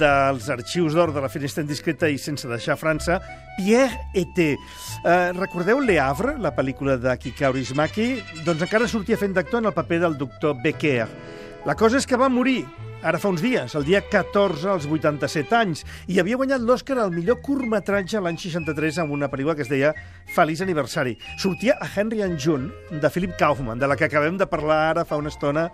dels 0.00 0.48
arxius 0.56 0.96
d'or 0.96 1.12
de 1.12 1.26
la 1.26 1.28
Finestra 1.28 1.66
Indiscreta 1.66 2.08
i 2.08 2.16
sense 2.16 2.48
deixar 2.48 2.80
França, 2.80 3.20
Pierre 3.60 4.00
Eté. 4.16 4.54
Eh, 5.04 5.32
recordeu 5.36 5.84
Le 5.84 6.00
Havre, 6.00 6.38
la 6.40 6.56
pel·lícula 6.56 6.96
de 6.96 7.12
Kika 7.20 7.50
Kaurismäki? 7.50 8.14
Doncs 8.48 8.64
encara 8.64 8.88
sortia 8.88 9.20
fent 9.20 9.36
d'actor 9.36 9.60
en 9.60 9.68
el 9.68 9.76
paper 9.76 10.06
del 10.08 10.16
doctor 10.16 10.56
Becker. 10.64 11.04
La 11.68 11.76
cosa 11.76 12.00
és 12.00 12.08
que 12.08 12.16
va 12.16 12.32
morir 12.32 12.62
ara 13.02 13.18
fa 13.22 13.30
uns 13.30 13.42
dies, 13.42 13.74
el 13.78 13.84
dia 13.86 14.00
14 14.10 14.72
als 14.72 14.86
87 14.90 15.54
anys, 15.54 15.84
i 16.10 16.18
havia 16.18 16.38
guanyat 16.40 16.64
l'Oscar 16.64 16.96
al 16.98 17.12
millor 17.14 17.38
curtmetratge 17.44 18.18
l'any 18.22 18.38
63 18.40 18.98
amb 19.04 19.14
una 19.14 19.28
pel·lícula 19.30 19.54
que 19.54 19.62
es 19.62 19.70
deia 19.70 19.92
Feliç 20.34 20.64
aniversari. 20.64 21.14
Sortia 21.38 21.76
a 21.78 21.86
Henry 21.88 22.24
and 22.26 22.40
June, 22.42 22.72
de 22.90 23.10
Philip 23.10 23.36
Kaufman, 23.38 23.78
de 23.78 23.86
la 23.86 23.96
que 23.96 24.08
acabem 24.08 24.38
de 24.38 24.48
parlar 24.50 24.80
ara 24.88 25.04
fa 25.06 25.18
una 25.20 25.30
estona 25.30 25.68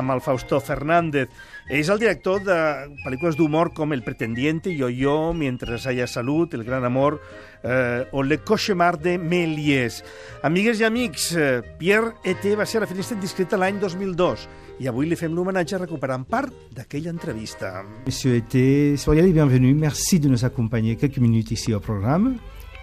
amb 0.00 0.14
el 0.14 0.22
Fausto 0.24 0.60
Fernández. 0.60 1.28
És 1.68 1.90
el 1.92 2.00
director 2.00 2.40
de 2.42 2.56
pel·lícules 3.04 3.36
d'humor 3.36 3.74
com 3.74 3.92
El 3.92 4.02
pretendiente, 4.02 4.74
Yo-Yo, 4.74 5.34
Mientras 5.34 5.86
haya 5.86 6.06
salud, 6.06 6.48
El 6.54 6.64
gran 6.64 6.84
amor 6.84 7.20
eh, 7.62 8.08
o 8.12 8.22
Le 8.22 8.38
cauchemar 8.38 8.98
de 8.98 9.18
Méliès. 9.18 10.02
Amigues 10.42 10.80
i 10.80 10.84
amics, 10.84 11.30
eh, 11.36 11.62
Pierre 11.78 12.14
Eté 12.24 12.56
va 12.56 12.66
ser 12.66 12.80
la 12.80 12.88
finestra 12.90 13.18
indiscreta 13.18 13.60
l'any 13.60 13.78
2002 13.80 14.48
i 14.80 14.88
avui 14.88 15.06
li 15.06 15.16
fem 15.16 15.34
l'homenatge 15.36 15.76
recuperant 15.82 16.24
part 16.24 16.72
d'aquella 16.72 17.12
entrevista. 17.12 17.82
Monsieur 18.06 18.34
Été, 18.38 18.96
soyez 18.96 19.22
les 19.22 19.32
bienvenus. 19.32 19.76
Merci 19.76 20.18
de 20.18 20.28
nous 20.28 20.44
accompagner 20.44 20.96
quelques 20.96 21.18
minutes 21.18 21.50
ici 21.50 21.74
au 21.74 21.80
programme. 21.80 22.38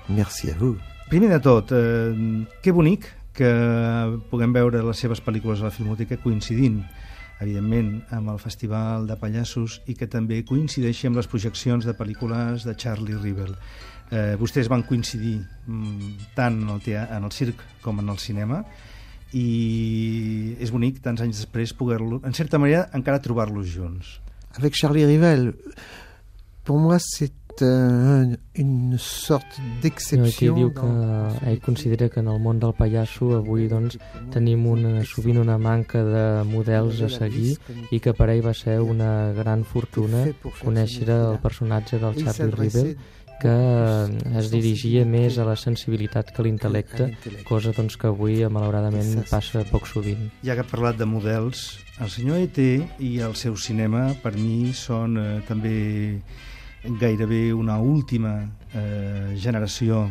Merci 0.08 0.52
a 0.52 0.54
vous. 0.54 0.78
Primer 1.10 1.30
de 1.30 1.40
tot, 1.40 1.72
eh, 1.72 2.14
que 2.62 2.72
bonic 2.72 3.12
que 3.34 4.20
puguem 4.30 4.54
veure 4.54 4.84
les 4.86 4.98
seves 4.98 5.22
pel·lícules 5.22 5.62
a 5.62 5.70
la 5.70 5.72
Filmoteca 5.72 6.18
coincidint 6.18 6.84
evidentment, 7.42 8.02
amb 8.14 8.30
el 8.34 8.40
Festival 8.42 9.06
de 9.08 9.18
Pallassos 9.18 9.82
i 9.88 9.94
que 9.98 10.08
també 10.10 10.44
coincideixi 10.46 11.08
amb 11.10 11.18
les 11.18 11.30
projeccions 11.30 11.86
de 11.86 11.94
pel·lícules 11.98 12.66
de 12.66 12.76
Charlie 12.76 13.18
Rivel. 13.18 13.56
Eh, 14.10 14.36
vostès 14.40 14.70
van 14.70 14.86
coincidir 14.88 15.40
mm, 15.66 16.30
tant 16.36 16.62
en 16.62 16.70
el, 16.78 16.82
en 17.04 17.26
el 17.26 17.34
circ 17.34 17.62
com 17.82 18.00
en 18.00 18.10
el 18.10 18.18
cinema 18.18 18.64
i 19.34 20.56
és 20.64 20.72
bonic, 20.72 21.02
tants 21.04 21.22
anys 21.22 21.44
després, 21.44 21.74
poder-lo, 21.74 22.22
en 22.24 22.34
certa 22.38 22.60
manera, 22.62 22.88
encara 22.94 23.20
trobar-los 23.24 23.68
junts. 23.68 24.20
Avec 24.58 24.74
Charlie 24.76 25.06
Rivel, 25.06 25.54
pour 26.64 26.80
moi, 26.80 26.98
c'est 27.00 27.34
euh, 27.62 28.36
une 28.56 28.98
sorte 28.98 29.46
Aquí 29.46 29.82
d'exception. 29.82 30.56
diu 30.56 30.74
que 30.74 31.50
ell 31.50 31.60
considera 31.62 32.10
que 32.10 32.20
en 32.20 32.28
el 32.28 32.40
món 32.40 32.60
del 32.60 32.74
pallasso 32.74 33.36
avui 33.38 33.68
doncs, 33.68 33.98
tenim 34.34 34.66
una, 34.68 35.04
sovint 35.06 35.40
una 35.42 35.58
manca 35.58 36.04
de 36.04 36.44
models 36.50 37.02
a 37.02 37.10
seguir 37.10 37.58
i 37.92 38.00
que 38.00 38.14
per 38.14 38.30
ell 38.30 38.44
va 38.46 38.54
ser 38.54 38.80
una 38.82 39.32
gran 39.34 39.64
fortuna 39.64 40.26
conèixer 40.64 41.10
el 41.10 41.40
personatge 41.42 42.00
del 42.02 42.20
Charlie 42.24 42.54
Rivel 42.56 42.92
que 43.42 43.54
es 44.40 44.50
dirigia 44.52 45.04
més 45.06 45.38
a 45.38 45.46
la 45.46 45.56
sensibilitat 45.60 46.32
que 46.34 46.42
a 46.42 46.46
l'intel·lecte, 46.48 47.10
cosa 47.48 47.74
doncs, 47.76 47.98
que 48.00 48.10
avui 48.10 48.42
malauradament 48.50 49.24
passa 49.30 49.64
poc 49.70 49.88
sovint. 49.90 50.30
Ja 50.46 50.58
que 50.58 50.66
ha 50.66 50.70
parlat 50.70 50.98
de 50.98 51.08
models, 51.10 51.68
el 52.02 52.10
senyor 52.14 52.42
E.T. 52.46 52.68
i 53.06 53.18
el 53.26 53.36
seu 53.38 53.58
cinema 53.58 54.10
per 54.24 54.34
mi 54.38 54.74
són 54.74 55.18
eh, 55.22 55.28
també 55.48 55.76
gairebé 57.02 57.52
una 57.54 57.78
última 57.82 58.40
eh, 58.74 59.36
generació 59.38 60.06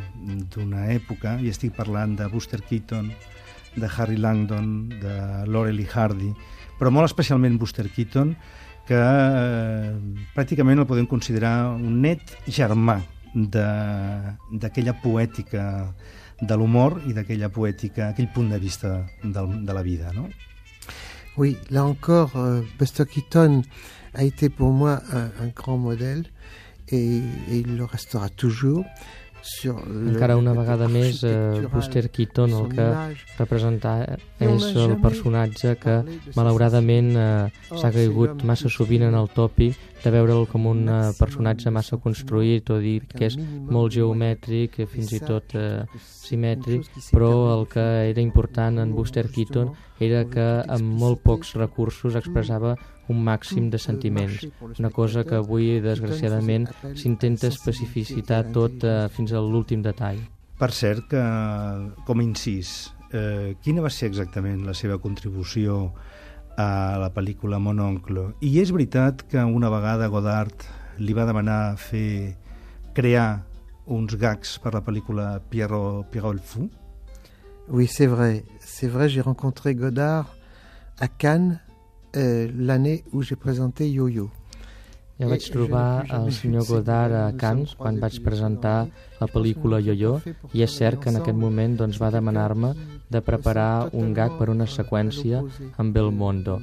d'una 0.55 0.91
època, 0.95 1.39
i 1.41 1.51
estic 1.51 1.75
parlant 1.77 2.17
de 2.19 2.29
Buster 2.31 2.61
Keaton, 2.63 3.11
de 3.77 3.91
Harry 3.97 4.17
Langdon, 4.17 4.89
de 5.03 5.17
Laurel 5.51 5.83
i 5.83 5.89
Hardy, 5.93 6.31
però 6.79 6.93
molt 6.93 7.11
especialment 7.11 7.59
Buster 7.59 7.89
Keaton, 7.89 8.35
que 8.87 8.97
eh, 9.03 9.93
pràcticament 10.37 10.79
el 10.79 10.87
podem 10.87 11.09
considerar 11.11 11.75
un 11.75 12.01
net 12.05 12.37
germà 12.47 13.01
d'aquella 13.37 14.95
poètica 15.03 15.95
de 16.41 16.55
l'humor 16.57 17.01
i 17.09 17.13
d'aquella 17.17 17.49
poètica, 17.49 18.09
aquell 18.13 18.29
punt 18.35 18.51
de 18.53 18.59
vista 18.59 19.07
del, 19.23 19.65
de 19.67 19.73
la 19.73 19.83
vida, 19.83 20.13
no? 20.13 20.29
Oui, 21.37 21.57
là 21.69 21.85
encore, 21.85 22.33
euh, 22.37 22.63
Buster 22.79 23.05
Keaton 23.07 23.63
a 24.15 24.23
été 24.25 24.49
pour 24.49 24.73
moi 24.73 25.03
un, 25.13 25.29
un 25.45 25.49
grand 25.55 25.77
modèle 25.77 26.25
et, 26.89 27.19
et 27.51 27.59
il 27.61 27.77
le 27.77 27.85
restera 27.85 28.29
toujours. 28.31 28.85
Sur 29.43 29.77
le- 29.87 30.11
Encara 30.17 30.37
una 30.37 30.53
le 30.55 30.59
vegada 30.59 30.89
més, 30.89 31.23
eh, 31.23 31.29
architectural 31.29 31.71
Buster 31.71 32.09
Keaton 32.11 32.47
de 32.49 32.57
el 32.63 32.69
que 32.75 32.83
image. 32.83 33.25
representa 33.39 33.93
on 34.41 34.57
és 34.57 34.75
el 34.75 34.97
personatge 35.01 35.77
que 35.79 35.95
de 36.03 36.33
malauradament 36.35 37.13
eh, 37.15 37.51
Oh, 37.71 37.77
s'ha 37.79 37.93
caigut 37.95 38.43
massa 38.43 38.69
sovint 38.69 39.03
en 39.07 39.15
el 39.15 39.29
tòpic 39.29 39.77
de 40.03 40.13
veure'l 40.13 40.47
com 40.51 40.67
un 40.71 40.85
eh, 40.89 40.99
personatge 41.19 41.73
massa 41.75 41.99
construït 42.03 42.71
o 42.71 42.79
dir 42.83 43.01
que 43.11 43.27
és 43.31 43.37
molt 43.39 43.95
geomètric, 43.97 44.81
eh, 44.81 44.89
fins 44.91 45.15
i 45.17 45.21
tot 45.23 45.57
eh, 45.59 45.85
simètric, 46.01 46.89
però 47.11 47.31
el 47.55 47.67
que 47.71 47.87
era 48.11 48.23
important 48.23 48.79
en 48.83 48.95
Buster 48.95 49.27
Keaton 49.33 49.73
era 50.01 50.25
que 50.29 50.47
amb 50.77 50.99
molt 51.01 51.23
pocs 51.25 51.55
recursos 51.57 52.19
expressava 52.19 52.77
un 53.09 53.23
màxim 53.23 53.71
de 53.71 53.79
sentiments, 53.79 54.47
una 54.79 54.91
cosa 54.91 55.25
que 55.25 55.37
avui, 55.39 55.79
desgraciadament, 55.81 56.67
s'intenta 56.99 57.51
especificitar 57.53 58.45
tot 58.55 58.83
eh, 58.85 59.07
fins 59.15 59.33
a 59.33 59.43
l'últim 59.43 59.83
detall. 59.83 60.19
Per 60.57 60.73
cert, 60.73 61.11
que, 61.13 61.23
com 62.09 62.23
incís, 62.25 62.93
eh, 63.13 63.55
quina 63.63 63.85
va 63.85 63.93
ser 63.93 64.11
exactament 64.11 64.65
la 64.67 64.75
seva 64.75 64.99
contribució 64.99 65.93
a 66.57 66.97
la 67.01 67.11
pel·lícula 67.13 67.61
Mon 67.63 67.81
oncle? 67.81 68.31
I 68.41 68.59
és 68.63 68.73
veritat 68.75 69.23
que 69.31 69.45
una 69.45 69.71
vegada 69.73 70.09
Godard 70.13 70.67
li 70.99 71.13
va 71.17 71.27
demanar 71.29 71.77
fer 71.77 72.37
crear 72.97 73.45
uns 73.87 74.17
gags 74.19 74.57
per 74.59 74.73
la 74.75 74.83
pel·lícula 74.83 75.37
Pierrot, 75.51 76.09
Pierrot 76.11 76.41
le 76.41 76.43
Fou? 76.43 76.71
Oui, 77.69 77.87
c'est 77.87 78.07
vrai. 78.07 78.45
C'est 78.61 78.89
vrai, 78.89 79.09
j'ai 79.09 79.21
rencontré 79.21 79.75
Godard 79.75 80.35
à 80.99 81.09
Cannes 81.09 81.61
euh, 82.17 82.49
l'année 82.57 83.05
où 83.13 83.23
j'ai 83.23 83.37
présenté 83.37 83.91
Yo-Yo. 83.91 84.31
Ja 85.17 85.31
vaig 85.31 85.47
trobar 85.49 86.05
el 86.13 86.27
senyor 86.37 86.67
Godard 86.69 87.15
a 87.17 87.27
Cannes 87.41 87.73
quan 87.81 87.97
vaig 88.03 88.19
presentar 88.21 88.77
la 89.17 89.29
pel·lícula 89.33 89.79
Yo-Yo 89.81 90.19
i 90.53 90.61
és 90.67 90.75
cert 90.77 91.01
que 91.01 91.09
en 91.09 91.17
aquest 91.23 91.39
moment 91.41 91.79
doncs, 91.79 91.97
va 92.03 92.11
demanar-me 92.13 92.75
de 93.09 93.23
preparar 93.25 93.89
un 93.97 94.13
gag 94.13 94.37
per 94.37 94.51
una 94.53 94.67
seqüència 94.69 95.41
amb 95.81 95.97
Belmondo 95.97 96.59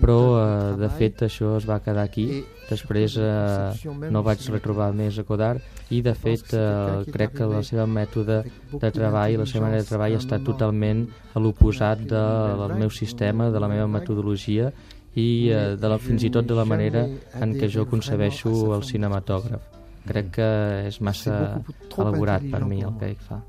però 0.00 0.18
eh, 0.38 0.72
de 0.80 0.88
fet 0.88 1.26
això 1.28 1.56
es 1.58 1.68
va 1.68 1.82
quedar 1.84 2.06
aquí. 2.08 2.44
Després 2.68 3.16
eh, 3.20 3.92
no 4.08 4.24
vaig 4.24 4.44
retrobar 4.54 4.90
més 4.96 5.18
a 5.20 5.24
Godard 5.28 5.92
i 5.92 6.00
de 6.04 6.14
fet 6.16 6.54
eh, 6.56 7.04
crec 7.12 7.36
que 7.36 7.44
el 7.44 7.64
seu 7.64 7.84
mètode 7.88 8.42
de 8.72 8.90
treball 8.94 9.36
la 9.42 9.48
seva 9.48 9.66
manera 9.68 9.84
de 9.84 9.90
treball 9.92 10.16
està 10.16 10.40
totalment 10.44 11.04
a 11.34 11.44
l'oposat 11.44 12.08
del 12.08 12.78
meu 12.80 12.88
sistema, 12.88 13.52
de 13.52 13.60
la 13.60 13.68
meva 13.68 13.88
metodologia 14.00 14.72
i 15.14 15.48
eh, 15.50 15.76
de 15.80 15.88
la, 15.88 15.98
fins 15.98 16.24
i 16.24 16.30
tot 16.30 16.46
de 16.46 16.54
la 16.54 16.64
manera 16.68 17.06
en 17.40 17.54
què 17.56 17.68
jo 17.72 17.86
concebeixo 17.90 18.74
el 18.76 18.84
cinematògraf. 18.84 19.76
Crec 20.08 20.30
que 20.38 20.48
és 20.88 21.00
massa 21.04 21.60
elaborat 21.98 22.44
per 22.50 22.64
mi 22.64 22.80
el 22.82 22.94
que 22.98 23.10
ell 23.12 23.20
fa. 23.28 23.42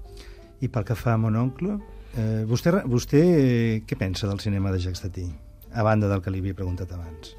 I 0.59 0.67
pel 0.67 0.83
que 0.83 0.95
fa 0.95 1.13
a 1.13 1.17
Mon 1.17 1.35
oncle, 1.39 1.77
eh, 2.17 2.43
vostè, 2.49 2.73
vostè 2.85 3.21
eh, 3.23 3.81
què 3.87 3.95
pensa 3.95 4.27
del 4.27 4.39
cinema 4.43 4.71
de 4.71 4.79
Jacques 4.79 5.01
Tati? 5.05 5.27
A 5.71 5.83
banda 5.83 6.09
del 6.09 6.21
que 6.21 6.31
li 6.33 6.39
havia 6.39 6.53
preguntat 6.57 6.91
abans. 6.91 7.35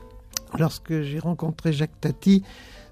Lorsque 0.59 1.03
j'ai 1.03 1.19
rencontré 1.21 1.73
Jacques 1.73 2.00
Tati, 2.00 2.43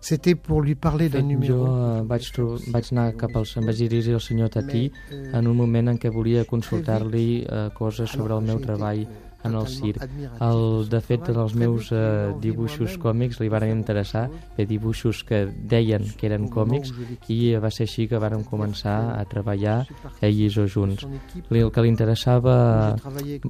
c'était 0.00 0.34
pour 0.34 0.62
lui 0.62 0.74
parler 0.74 1.08
d'un 1.08 1.22
Jo 1.22 1.26
numéro. 1.26 1.64
eh, 1.98 2.02
vaig, 2.06 2.28
vaig 2.72 2.92
anar 2.92 3.16
cap 3.16 3.34
al... 3.36 3.46
Em 3.56 3.64
vaig 3.66 3.76
dirigir 3.78 4.14
al 4.14 4.20
senyor 4.20 4.50
Tatí 4.50 4.90
en 5.32 5.46
un 5.46 5.56
moment 5.56 5.88
en 5.88 5.98
què 5.98 6.10
volia 6.10 6.44
consultar-li 6.44 7.44
eh, 7.46 7.68
coses 7.74 8.10
sobre 8.10 8.34
el 8.34 8.42
meu 8.42 8.60
treball 8.60 9.06
en 9.44 9.54
el 9.54 9.66
circ. 9.70 10.02
El, 10.40 10.88
de 10.90 11.00
fet, 11.04 11.28
els 11.30 11.54
meus 11.58 11.92
eh, 11.94 12.32
dibuixos 12.42 12.96
còmics 13.00 13.40
li 13.42 13.50
van 13.52 13.66
interessar, 13.68 14.26
bé, 14.56 14.66
dibuixos 14.66 15.22
que 15.28 15.44
deien 15.46 16.04
que 16.18 16.28
eren 16.30 16.48
còmics, 16.52 16.92
i 17.30 17.54
va 17.60 17.70
ser 17.74 17.86
així 17.88 18.08
que 18.10 18.20
vàrem 18.20 18.44
començar 18.48 18.98
a 19.16 19.24
treballar 19.30 19.80
ell 20.20 20.44
i 20.46 20.50
jo 20.52 20.66
junts. 20.66 21.06
El 21.50 21.72
que 21.72 21.84
li 21.84 21.92
interessava, 21.92 22.96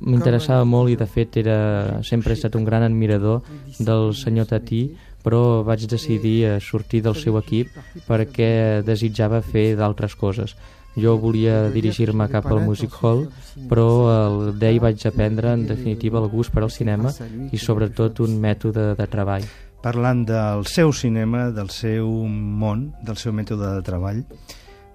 m'interessava 0.01 0.65
molt 0.69 0.93
i 0.93 0.99
de 1.01 1.09
fet 1.09 1.41
era, 1.45 1.59
sempre 2.05 2.35
he 2.35 2.39
estat 2.39 2.57
un 2.59 2.67
gran 2.69 2.85
admirador 2.87 3.43
del 3.79 4.13
senyor 4.17 4.49
Tatí, 4.49 4.89
però 5.25 5.63
vaig 5.67 5.85
decidir 5.91 6.37
eh, 6.47 6.57
sortir 6.63 7.03
del 7.05 7.17
seu 7.19 7.37
equip 7.41 7.75
perquè 8.07 8.83
desitjava 8.87 9.43
fer 9.43 9.73
d'altres 9.77 10.15
coses. 10.17 10.55
Jo 11.01 11.17
volia 11.19 11.69
dirigir-me 11.71 12.29
cap 12.29 12.47
al 12.51 12.61
Music 12.67 12.91
Hall, 13.03 13.29
però 13.69 13.87
el- 14.13 14.59
d'ell 14.59 14.81
vaig 14.81 15.05
aprendre 15.07 15.53
en 15.53 15.67
definitiva 15.67 16.19
el 16.19 16.29
gust 16.29 16.51
per 16.53 16.63
al 16.65 16.71
cinema 16.71 17.13
i 17.53 17.57
sobretot 17.59 18.21
un 18.21 18.39
mètode 18.41 18.95
de 18.97 19.07
treball. 19.07 19.45
parlant 19.81 20.25
del 20.27 20.65
seu 20.67 20.93
cinema, 20.93 21.51
del 21.55 21.69
seu 21.71 22.09
món, 22.27 22.95
del 23.01 23.17
seu 23.17 23.33
mètode 23.33 23.75
de 23.77 23.83
treball. 23.87 24.25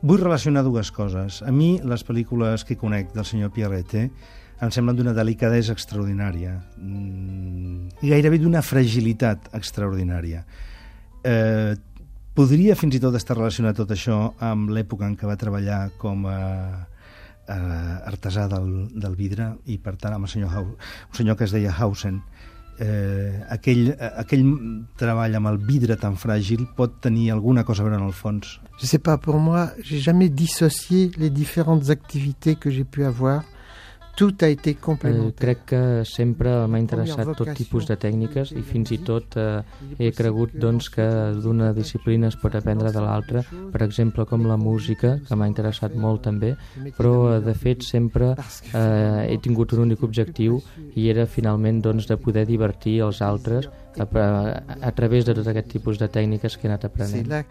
Vull 0.02 0.20
relacionar 0.20 0.62
dues 0.64 0.92
coses. 0.92 1.42
A 1.42 1.52
mi, 1.52 1.80
les 1.82 2.04
pel·lícules 2.06 2.66
que 2.68 2.76
conec 2.76 3.14
del 3.14 3.24
senyor 3.24 3.52
Pierrette 3.56 4.10
em 4.62 4.72
semblen 4.72 4.98
d'una 4.98 5.14
delicadesa 5.14 5.72
extraordinària 5.72 6.58
mm, 6.78 7.88
i 8.04 8.10
gairebé 8.12 8.38
d'una 8.40 8.62
fragilitat 8.62 9.48
extraordinària. 9.56 10.44
Eh, 11.24 11.76
podria 12.38 12.78
fins 12.80 12.98
i 12.98 13.02
tot 13.04 13.16
estar 13.18 13.38
relacionat 13.38 13.78
tot 13.78 13.92
això 13.94 14.34
amb 14.44 14.72
l'època 14.74 15.08
en 15.08 15.18
què 15.20 15.30
va 15.30 15.38
treballar 15.40 15.82
com 16.02 16.26
a 16.30 16.40
eh, 17.48 18.10
artesà 18.10 18.48
del, 18.52 18.90
del 18.94 19.16
vidre 19.20 19.54
i 19.66 19.78
per 19.78 19.96
tant 20.02 20.18
amb 20.18 20.28
el 20.28 20.34
senyor, 20.34 20.54
Hau, 20.54 20.74
un 20.74 21.20
senyor 21.20 21.38
que 21.38 21.48
es 21.48 21.54
deia 21.56 21.74
Hausen 21.78 22.22
eh, 22.80 23.44
aquell, 23.54 23.94
aquell 24.18 24.46
treball 25.00 25.38
amb 25.38 25.52
el 25.54 25.60
vidre 25.68 25.98
tan 26.02 26.18
fràgil 26.18 26.66
pot 26.78 27.00
tenir 27.06 27.30
alguna 27.32 27.64
cosa 27.68 27.84
a 27.84 27.90
veure 27.90 28.02
en 28.02 28.08
el 28.10 28.18
fons 28.18 28.60
Je 28.80 28.88
sais 28.88 29.00
pas, 29.00 29.18
pour 29.18 29.38
moi, 29.38 29.70
j'ai 29.82 30.00
jamais 30.00 30.30
dissocié 30.30 31.12
les 31.18 31.30
différentes 31.30 31.92
activités 31.92 32.56
que 32.56 32.72
j'ai 32.72 32.84
pu 32.84 33.06
avoir. 33.06 33.44
Tout 34.16 34.36
a 34.42 34.48
été 34.48 34.70
Eh, 34.72 34.76
complémentaire. 34.80 35.34
crec 35.36 35.66
que 35.66 36.04
sempre 36.06 36.68
m'ha 36.68 36.78
interessat 36.78 37.26
tot 37.36 37.50
tipus 37.58 37.88
de 37.88 37.96
tècniques 37.98 38.52
i 38.52 38.62
fins 38.62 38.92
i 38.92 39.00
tot 39.00 39.36
eh, 39.38 39.64
he 39.98 40.12
cregut 40.12 40.52
doncs, 40.54 40.90
que 40.94 41.08
d'una 41.42 41.72
disciplina 41.74 42.28
es 42.28 42.36
pot 42.38 42.54
aprendre 42.54 42.92
de 42.94 43.02
l'altra, 43.02 43.42
per 43.72 43.82
exemple 43.82 44.26
com 44.30 44.46
la 44.46 44.56
música, 44.56 45.18
que 45.28 45.36
m'ha 45.36 45.48
interessat 45.48 45.96
molt 45.96 46.22
també, 46.22 46.56
però 46.96 47.36
eh, 47.38 47.40
de 47.42 47.56
fet 47.56 47.82
sempre 47.82 48.36
eh, 48.74 49.34
he 49.34 49.38
tingut 49.42 49.74
un 49.74 49.80
únic 49.88 50.04
objectiu 50.04 50.62
i 50.96 51.10
era 51.10 51.26
finalment 51.26 51.82
doncs, 51.82 52.06
de 52.06 52.16
poder 52.18 52.46
divertir 52.46 53.00
els 53.02 53.20
altres 53.22 53.66
a, 53.98 54.04
a, 54.06 54.78
a 54.80 54.92
través 54.92 55.26
de 55.26 55.34
tot 55.34 55.48
aquest 55.48 55.70
tipus 55.74 55.98
de 55.98 56.08
tècniques 56.08 56.56
que 56.58 56.68
he 56.68 56.70
anat 56.70 56.86
aprenent. 56.86 57.46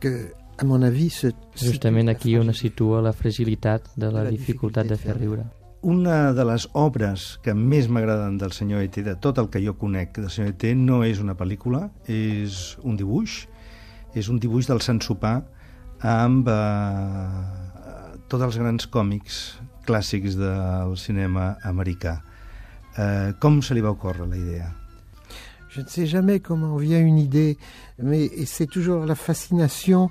que, 0.00 0.32
à 0.56 0.64
mon 0.64 0.82
avis, 0.82 1.12
se 1.20 1.32
Justament 1.56 2.08
aquí 2.08 2.36
on 2.38 2.48
es 2.50 2.58
situa 2.58 3.02
la 3.02 3.12
fragilitat 3.12 3.90
de 3.96 4.10
la 4.10 4.24
dificultat 4.24 4.86
de 4.86 4.96
fer 4.96 5.16
riure. 5.18 5.44
Una 5.82 6.32
de 6.34 6.42
les 6.42 6.64
obres 6.74 7.36
que 7.44 7.52
més 7.54 7.86
m'agraden 7.86 8.34
del 8.40 8.50
senyor 8.50 8.82
E.T., 8.82 9.04
de 9.06 9.14
tot 9.22 9.38
el 9.38 9.46
que 9.46 9.60
jo 9.62 9.76
conec 9.78 10.16
del 10.16 10.30
senyor 10.30 10.56
E.T., 10.56 10.72
no 10.74 11.04
és 11.06 11.20
una 11.22 11.36
pel·lícula, 11.38 11.84
és 12.10 12.74
un 12.82 12.96
dibuix. 12.98 13.44
És 14.18 14.26
un 14.32 14.40
dibuix 14.42 14.66
del 14.66 14.82
Sant 14.82 14.98
Sopar 15.04 15.36
amb 16.02 16.50
eh, 16.50 18.18
tots 18.26 18.42
els 18.48 18.58
grans 18.58 18.88
còmics 18.90 19.38
clàssics 19.86 20.34
del 20.40 20.96
cinema 20.98 21.52
americà. 21.62 22.18
Eh, 22.98 23.30
com 23.38 23.62
se 23.62 23.78
li 23.78 23.84
va 23.84 23.94
ocórrer 23.94 24.26
la 24.26 24.36
idea? 24.36 24.72
Je 25.70 25.82
ne 25.82 25.88
sais 25.88 26.06
jamais 26.06 26.40
comment 26.40 26.76
vient 26.76 27.00
une 27.00 27.18
idée, 27.18 27.56
mais 28.02 28.30
c'est 28.46 28.66
toujours 28.66 29.06
la 29.06 29.14
fascination 29.14 30.10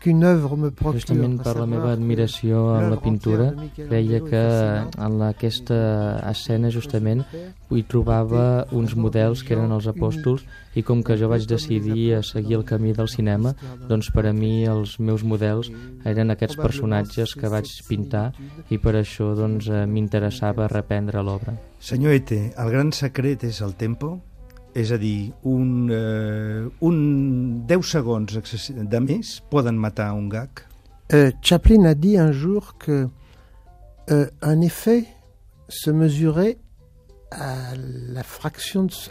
qu'une 0.00 0.24
œuvre 0.24 0.56
me 0.56 0.70
procure. 0.70 0.98
Justament 0.98 1.38
à 1.38 1.44
per 1.44 1.54
la 1.60 1.66
meva 1.68 1.92
admiració 1.92 2.62
en 2.78 2.88
la 2.90 2.98
pintura, 3.00 3.50
creia 3.76 4.20
que 4.24 4.42
en 5.06 5.22
aquesta 5.28 5.78
escena 6.30 6.72
justament 6.72 7.22
hi 7.70 7.84
trobava 7.86 8.66
uns 8.72 8.96
models 8.96 9.44
que 9.44 9.54
eren 9.54 9.70
els 9.76 9.86
apòstols 9.90 10.46
i 10.74 10.82
com 10.86 11.04
que 11.04 11.18
jo 11.20 11.28
vaig 11.30 11.46
decidir 11.50 12.14
a 12.16 12.22
seguir 12.26 12.56
el 12.58 12.64
camí 12.64 12.94
del 12.96 13.10
cinema, 13.12 13.54
doncs 13.90 14.10
per 14.14 14.26
a 14.30 14.32
mi 14.32 14.64
els 14.64 14.96
meus 14.98 15.22
models 15.22 15.70
eren 16.08 16.32
aquests 16.32 16.56
personatges 16.56 17.36
que 17.36 17.52
vaig 17.52 17.70
pintar 17.88 18.30
i 18.70 18.78
per 18.78 18.96
això 18.98 19.34
doncs 19.36 19.68
eh, 19.68 19.84
m'interessava 19.86 20.70
reprendre 20.72 21.22
l'obra. 21.22 21.54
Senyor 21.80 22.16
Ete, 22.16 22.42
el 22.56 22.72
gran 22.72 22.92
secret 22.92 23.44
és 23.44 23.60
el 23.64 23.76
tempo? 23.76 24.18
A 24.74 24.96
dir, 24.98 25.32
un, 25.44 25.90
un 26.80 27.66
10 27.66 27.82
segons 27.82 28.36
excessi- 28.38 28.74
de 28.74 29.00
més 29.00 29.40
poden 29.50 29.74
matar 29.76 30.12
un 30.14 30.28
gag? 30.30 30.62
Chaplin 31.42 31.86
a 31.86 31.94
dit 31.94 32.16
un 32.18 32.30
jour 32.30 32.76
que 32.78 33.08
euh, 34.10 34.26
effet 34.62 35.06
se 35.68 35.90
mesurait 35.90 36.56
à 37.30 37.74
la 37.76 38.22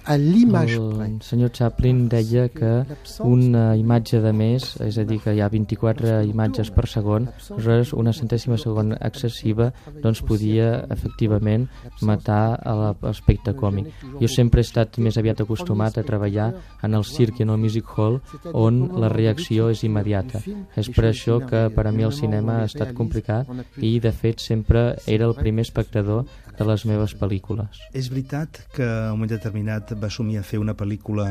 à 0.05 0.17
l'image 0.17 0.77
près. 0.77 1.07
El 1.07 1.21
senyor 1.21 1.49
Chaplin 1.53 2.07
deia 2.09 2.49
que 2.49 2.83
una 3.23 3.75
imatge 3.77 4.19
de 4.21 4.31
més, 4.33 4.75
és 4.81 4.97
a 4.97 5.03
dir, 5.07 5.19
que 5.23 5.33
hi 5.33 5.41
ha 5.41 5.47
24 5.49 6.23
imatges 6.27 6.69
per 6.71 6.85
segon, 6.87 7.29
aleshores 7.49 7.93
una 7.93 8.11
centèsima 8.13 8.57
segon 8.57 8.93
excessiva 8.99 9.71
doncs 10.01 10.21
podia 10.21 10.85
efectivament 10.91 11.67
matar 12.01 12.59
a 12.61 12.73
la- 12.75 12.95
l'aspecte 13.01 13.53
còmic. 13.55 13.87
Jo 14.19 14.27
sempre 14.27 14.59
he 14.61 14.67
estat 14.67 14.97
més 14.99 15.17
aviat 15.17 15.41
acostumat 15.41 15.97
a 15.97 16.03
treballar 16.03 16.53
en 16.83 16.93
el 16.93 17.03
circ 17.03 17.39
i 17.39 17.43
en 17.43 17.49
el 17.51 17.57
music 17.57 17.85
hall 17.97 18.19
on 18.53 18.99
la 18.99 19.09
reacció 19.09 19.69
és 19.69 19.83
immediata. 19.83 20.41
És 20.75 20.89
per 20.89 21.05
això 21.05 21.39
que 21.47 21.69
per 21.69 21.87
a 21.87 21.91
mi 21.91 22.03
el 22.03 22.11
cinema 22.13 22.59
ha 22.61 22.65
estat 22.65 22.93
complicat 22.93 23.47
i 23.77 23.99
de 23.99 24.11
fet 24.11 24.39
sempre 24.39 24.95
era 25.07 25.25
el 25.25 25.35
primer 25.35 25.61
espectador 25.61 26.25
de 26.59 26.67
les 26.67 26.85
meves 26.85 27.15
pel·lícules. 27.15 27.79
És 27.95 28.09
veritat 28.11 28.61
que 28.75 28.83
a 28.83 29.13
un 29.13 29.19
moment 29.19 29.31
determinat 29.31 29.95
va 29.95 30.09
assumir 30.11 30.39
a 30.39 30.43
fer 30.43 30.59
una 30.59 30.75
pel·lícula 30.75 31.29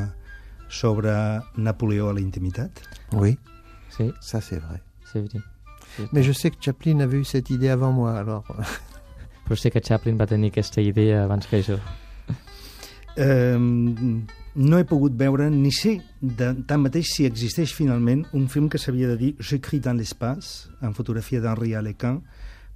sobre 0.69 1.13
Napoleó 1.57 2.09
a 2.09 2.17
la 2.17 2.21
intimitat? 2.21 2.83
Oui, 3.13 3.39
sí. 3.97 4.13
ça 4.21 4.41
c'est 4.41 4.59
vrai. 4.59 4.81
C'est 5.13 5.21
vrai. 5.21 5.41
Mais 6.13 6.23
je 6.23 6.33
sais 6.33 6.51
que 6.51 6.57
Chaplin 6.61 7.01
avait 7.01 7.19
eu 7.19 7.25
cette 7.25 7.51
idée 7.51 7.71
avant 7.71 7.93
moi, 7.93 8.17
alors... 8.19 8.45
Però 9.49 9.57
sé 9.57 9.71
que 9.71 9.81
Chaplin 9.81 10.19
va 10.21 10.27
tenir 10.29 10.51
aquesta 10.53 10.83
idea 10.85 11.25
abans 11.25 11.47
que 11.47 11.63
jo. 11.63 11.79
Eh, 13.19 13.59
no 13.59 14.79
he 14.79 14.85
pogut 14.87 15.17
veure 15.19 15.49
ni 15.51 15.73
sé 15.75 15.97
de, 16.23 16.53
tanmateix 16.71 17.09
si 17.17 17.25
existeix 17.27 17.73
finalment 17.75 18.21
un 18.31 18.45
film 18.47 18.69
que 18.71 18.79
s'havia 18.79 19.09
de 19.11 19.17
dir 19.19 19.31
Je 19.41 19.57
crie 19.59 19.81
dans 19.81 19.99
l'espace, 19.99 20.69
en 20.83 20.95
fotografia 20.95 21.41
d'Henri 21.41 21.75
Alecan, 21.75 22.21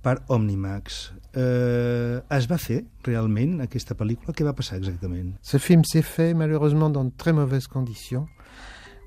per 0.02 0.18
Omnimax. 0.28 1.12
Eh, 1.34 2.20
es 2.36 2.46
va 2.50 2.58
fer 2.60 2.82
realment 3.06 3.60
aquesta 3.64 3.94
pel·lícula? 3.96 4.34
Què 4.36 4.44
va 4.44 4.52
passar 4.52 4.76
exactament? 4.76 5.34
Ce 5.40 5.58
film 5.58 5.84
s'est 5.84 6.02
fait 6.02 6.34
malheureusement 6.34 6.90
dans 6.90 7.04
de 7.04 7.12
très 7.16 7.32
mauvaises 7.32 7.66
conditions, 7.68 8.26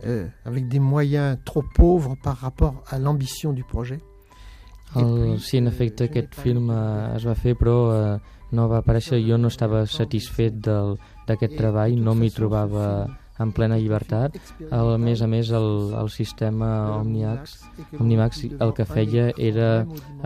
euh, 0.06 0.28
avec 0.46 0.68
des 0.68 0.80
moyens 0.80 1.38
trop 1.46 1.64
pauvres 1.76 2.16
par 2.24 2.38
rapport 2.38 2.84
à 2.90 2.98
l'ambition 3.00 3.54
du 3.54 3.64
projet. 3.64 4.00
El, 4.96 5.40
sí, 5.40 5.58
en 5.58 5.66
efecte, 5.68 6.06
aquest 6.08 6.36
film 6.40 6.70
eh, 6.72 7.16
es 7.18 7.26
va 7.28 7.36
fer, 7.36 7.56
però 7.60 7.76
eh, 7.92 8.20
no 8.56 8.68
va 8.72 8.78
aparèixer. 8.80 9.20
Jo 9.28 9.38
no 9.38 9.50
estava 9.52 9.86
satisfet 9.86 10.56
del- 10.64 10.96
d'aquest 11.28 11.58
treball, 11.58 11.98
no 12.00 12.14
m'hi 12.16 12.30
trobava 12.32 13.08
en 13.40 13.52
plena 13.52 13.78
llibertat. 13.80 14.38
A 14.72 14.82
més 15.02 15.22
a 15.22 15.28
més, 15.28 15.52
el, 15.56 15.70
el 15.98 16.10
sistema 16.14 16.70
Omniax, 17.00 17.56
Omnimax 18.00 18.44
el 18.64 18.74
que 18.78 18.88
feia 18.88 19.30
era 19.36 19.70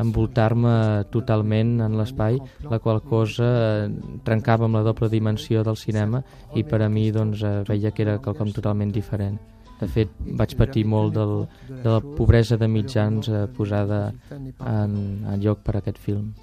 envoltar-me 0.01 1.05
totalment 1.13 1.79
en 1.85 1.97
l'espai, 1.99 2.39
la 2.69 2.81
qual 2.83 3.01
cosa 3.01 3.49
eh, 3.49 3.87
trencava 4.25 4.67
amb 4.69 4.79
la 4.79 4.85
doble 4.85 5.09
dimensió 5.09 5.63
del 5.65 5.79
cinema 5.79 6.21
i 6.55 6.63
per 6.63 6.83
a 6.85 6.89
mi 6.89 7.09
doncs, 7.15 7.43
eh, 7.43 7.55
veia 7.67 7.93
que 7.95 8.05
era 8.05 8.19
quelcom 8.21 8.53
totalment 8.55 8.93
diferent. 8.93 9.39
De 9.79 9.87
fet, 9.87 10.11
vaig 10.35 10.57
patir 10.59 10.83
molt 10.91 11.13
del, 11.15 11.45
de 11.69 11.87
la 11.87 11.99
pobresa 12.03 12.57
de 12.59 12.67
mitjans 12.67 13.29
eh, 13.31 13.45
posada 13.55 14.09
en, 14.29 14.95
en 15.23 15.37
lloc 15.39 15.63
per 15.63 15.77
a 15.77 15.83
aquest 15.83 16.01
film. 16.03 16.33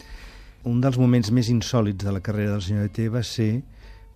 Un 0.67 0.81
dels 0.83 0.97
moments 0.99 1.31
més 1.31 1.51
insòlids 1.53 2.03
de 2.03 2.15
la 2.17 2.23
carrera 2.25 2.57
del 2.57 2.65
senyor 2.65 2.89
E.T. 2.89 3.05
va 3.13 3.23
ser 3.23 3.51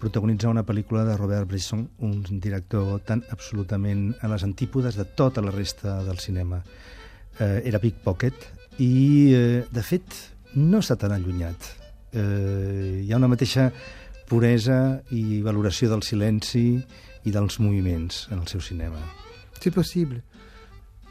protagonitzar 0.01 0.51
una 0.51 0.65
pel·lícula 0.67 1.05
de 1.05 1.17
Robert 1.19 1.47
Bresson, 1.49 1.85
un 2.01 2.23
director 2.41 3.03
tan 3.07 3.23
absolutament 3.31 4.15
a 4.25 4.31
les 4.33 4.45
antípodes 4.47 4.97
de 4.97 5.05
tota 5.05 5.45
la 5.45 5.53
resta 5.53 6.01
del 6.07 6.19
cinema. 6.19 6.63
Eh, 7.39 7.63
era 7.69 7.79
Pickpocket 7.79 8.47
i, 8.81 9.33
eh, 9.37 9.65
de 9.71 9.83
fet, 9.85 10.17
no 10.57 10.81
està 10.81 10.97
tan 10.97 11.13
allunyat. 11.13 11.69
Eh, 12.13 13.05
hi 13.05 13.13
ha 13.13 13.21
una 13.21 13.31
mateixa 13.31 13.69
puresa 14.31 15.03
i 15.15 15.43
valoració 15.43 15.91
del 15.91 16.03
silenci 16.07 16.65
i 17.25 17.31
dels 17.35 17.61
moviments 17.61 18.27
en 18.31 18.41
el 18.41 18.49
seu 18.49 18.61
cinema. 18.61 18.99
C'est 19.61 19.75
possible. 19.75 20.23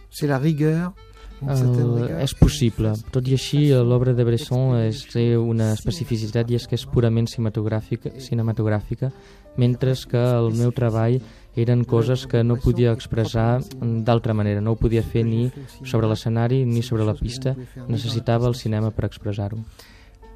C'est 0.10 0.28
la 0.28 0.40
rigueur, 0.40 0.94
rigueur. 1.42 2.22
és 2.22 2.34
possible. 2.36 2.94
Tot 3.12 3.28
i 3.28 3.34
així, 3.34 3.70
l'obra 3.72 4.14
de 4.14 4.26
Bresson 4.28 4.78
és, 4.84 5.06
té 5.12 5.38
una 5.38 5.72
especificitat 5.74 6.50
i 6.52 6.56
és 6.60 6.68
que 6.68 6.76
és 6.76 6.86
purament 6.86 7.28
cinematogràfica, 7.28 8.12
cinematogràfica 8.20 9.12
mentre 9.58 9.94
que 10.10 10.18
el 10.18 10.54
meu 10.56 10.72
treball 10.72 11.20
eren 11.60 11.84
coses 11.84 12.26
que 12.28 12.44
no 12.44 12.56
podia 12.56 12.94
expressar 12.94 13.60
d'altra 13.80 14.34
manera. 14.34 14.62
No 14.62 14.76
ho 14.76 14.80
podia 14.80 15.04
fer 15.04 15.26
ni 15.26 15.50
sobre 15.84 16.08
l'escenari 16.08 16.64
ni 16.66 16.82
sobre 16.82 17.06
la 17.06 17.16
pista. 17.16 17.56
Necessitava 17.88 18.48
el 18.48 18.56
cinema 18.56 18.92
per 18.92 19.10
expressar-ho. 19.10 19.60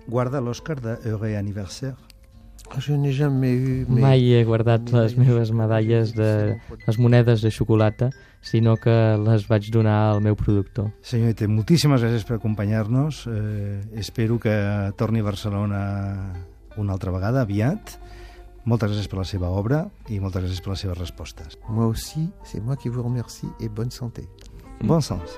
Guarda 0.08 0.42
l'Oscar 0.42 0.82
de 0.82 0.98
Heureux 1.06 1.38
Anniversaire. 1.38 1.96
Je 2.80 2.94
n'ai 2.96 3.12
jamais 3.14 3.52
eu... 3.54 3.86
mais- 3.88 4.02
Mai 4.02 4.34
he 4.34 4.44
guardat 4.44 4.82
les 4.92 5.16
meves 5.18 5.52
medalles 5.52 6.14
de 6.16 6.56
les 6.88 6.98
monedes 6.98 7.42
de 7.42 7.50
xocolata, 7.52 8.10
sinó 8.42 8.76
que 8.78 9.18
les 9.18 9.46
vaig 9.48 9.70
donar 9.72 10.12
al 10.14 10.22
meu 10.22 10.36
productor. 10.36 10.92
Senyor 11.02 11.30
Ete, 11.30 11.48
moltíssimes 11.48 12.02
gràcies 12.02 12.26
per 12.26 12.38
acompanyar-nos. 12.38 13.28
Eh, 13.28 13.82
espero 13.96 14.40
que 14.40 14.92
torni 14.98 15.20
a 15.20 15.24
Barcelona 15.24 16.34
una 16.78 16.94
altra 16.94 17.12
vegada, 17.12 17.42
aviat, 17.42 18.00
Moltes 18.66 18.92
gràcies 18.94 19.10
per 19.12 19.18
la 19.20 19.26
seva 19.28 19.50
obra 19.52 19.90
i 20.08 20.22
moltes 20.24 20.40
gràcies 20.46 20.62
per 20.64 20.70
les 20.72 20.80
seves 20.80 20.98
respostes. 20.98 21.58
Moi 21.68 21.84
aussi, 21.86 22.30
c'est 22.46 22.62
moi 22.64 22.78
qui 22.78 22.88
vous 22.88 23.04
remercie 23.04 23.50
et 23.60 23.68
bonne 23.68 23.92
santé. 23.92 24.24
Bon 24.82 25.02
sens. 25.02 25.36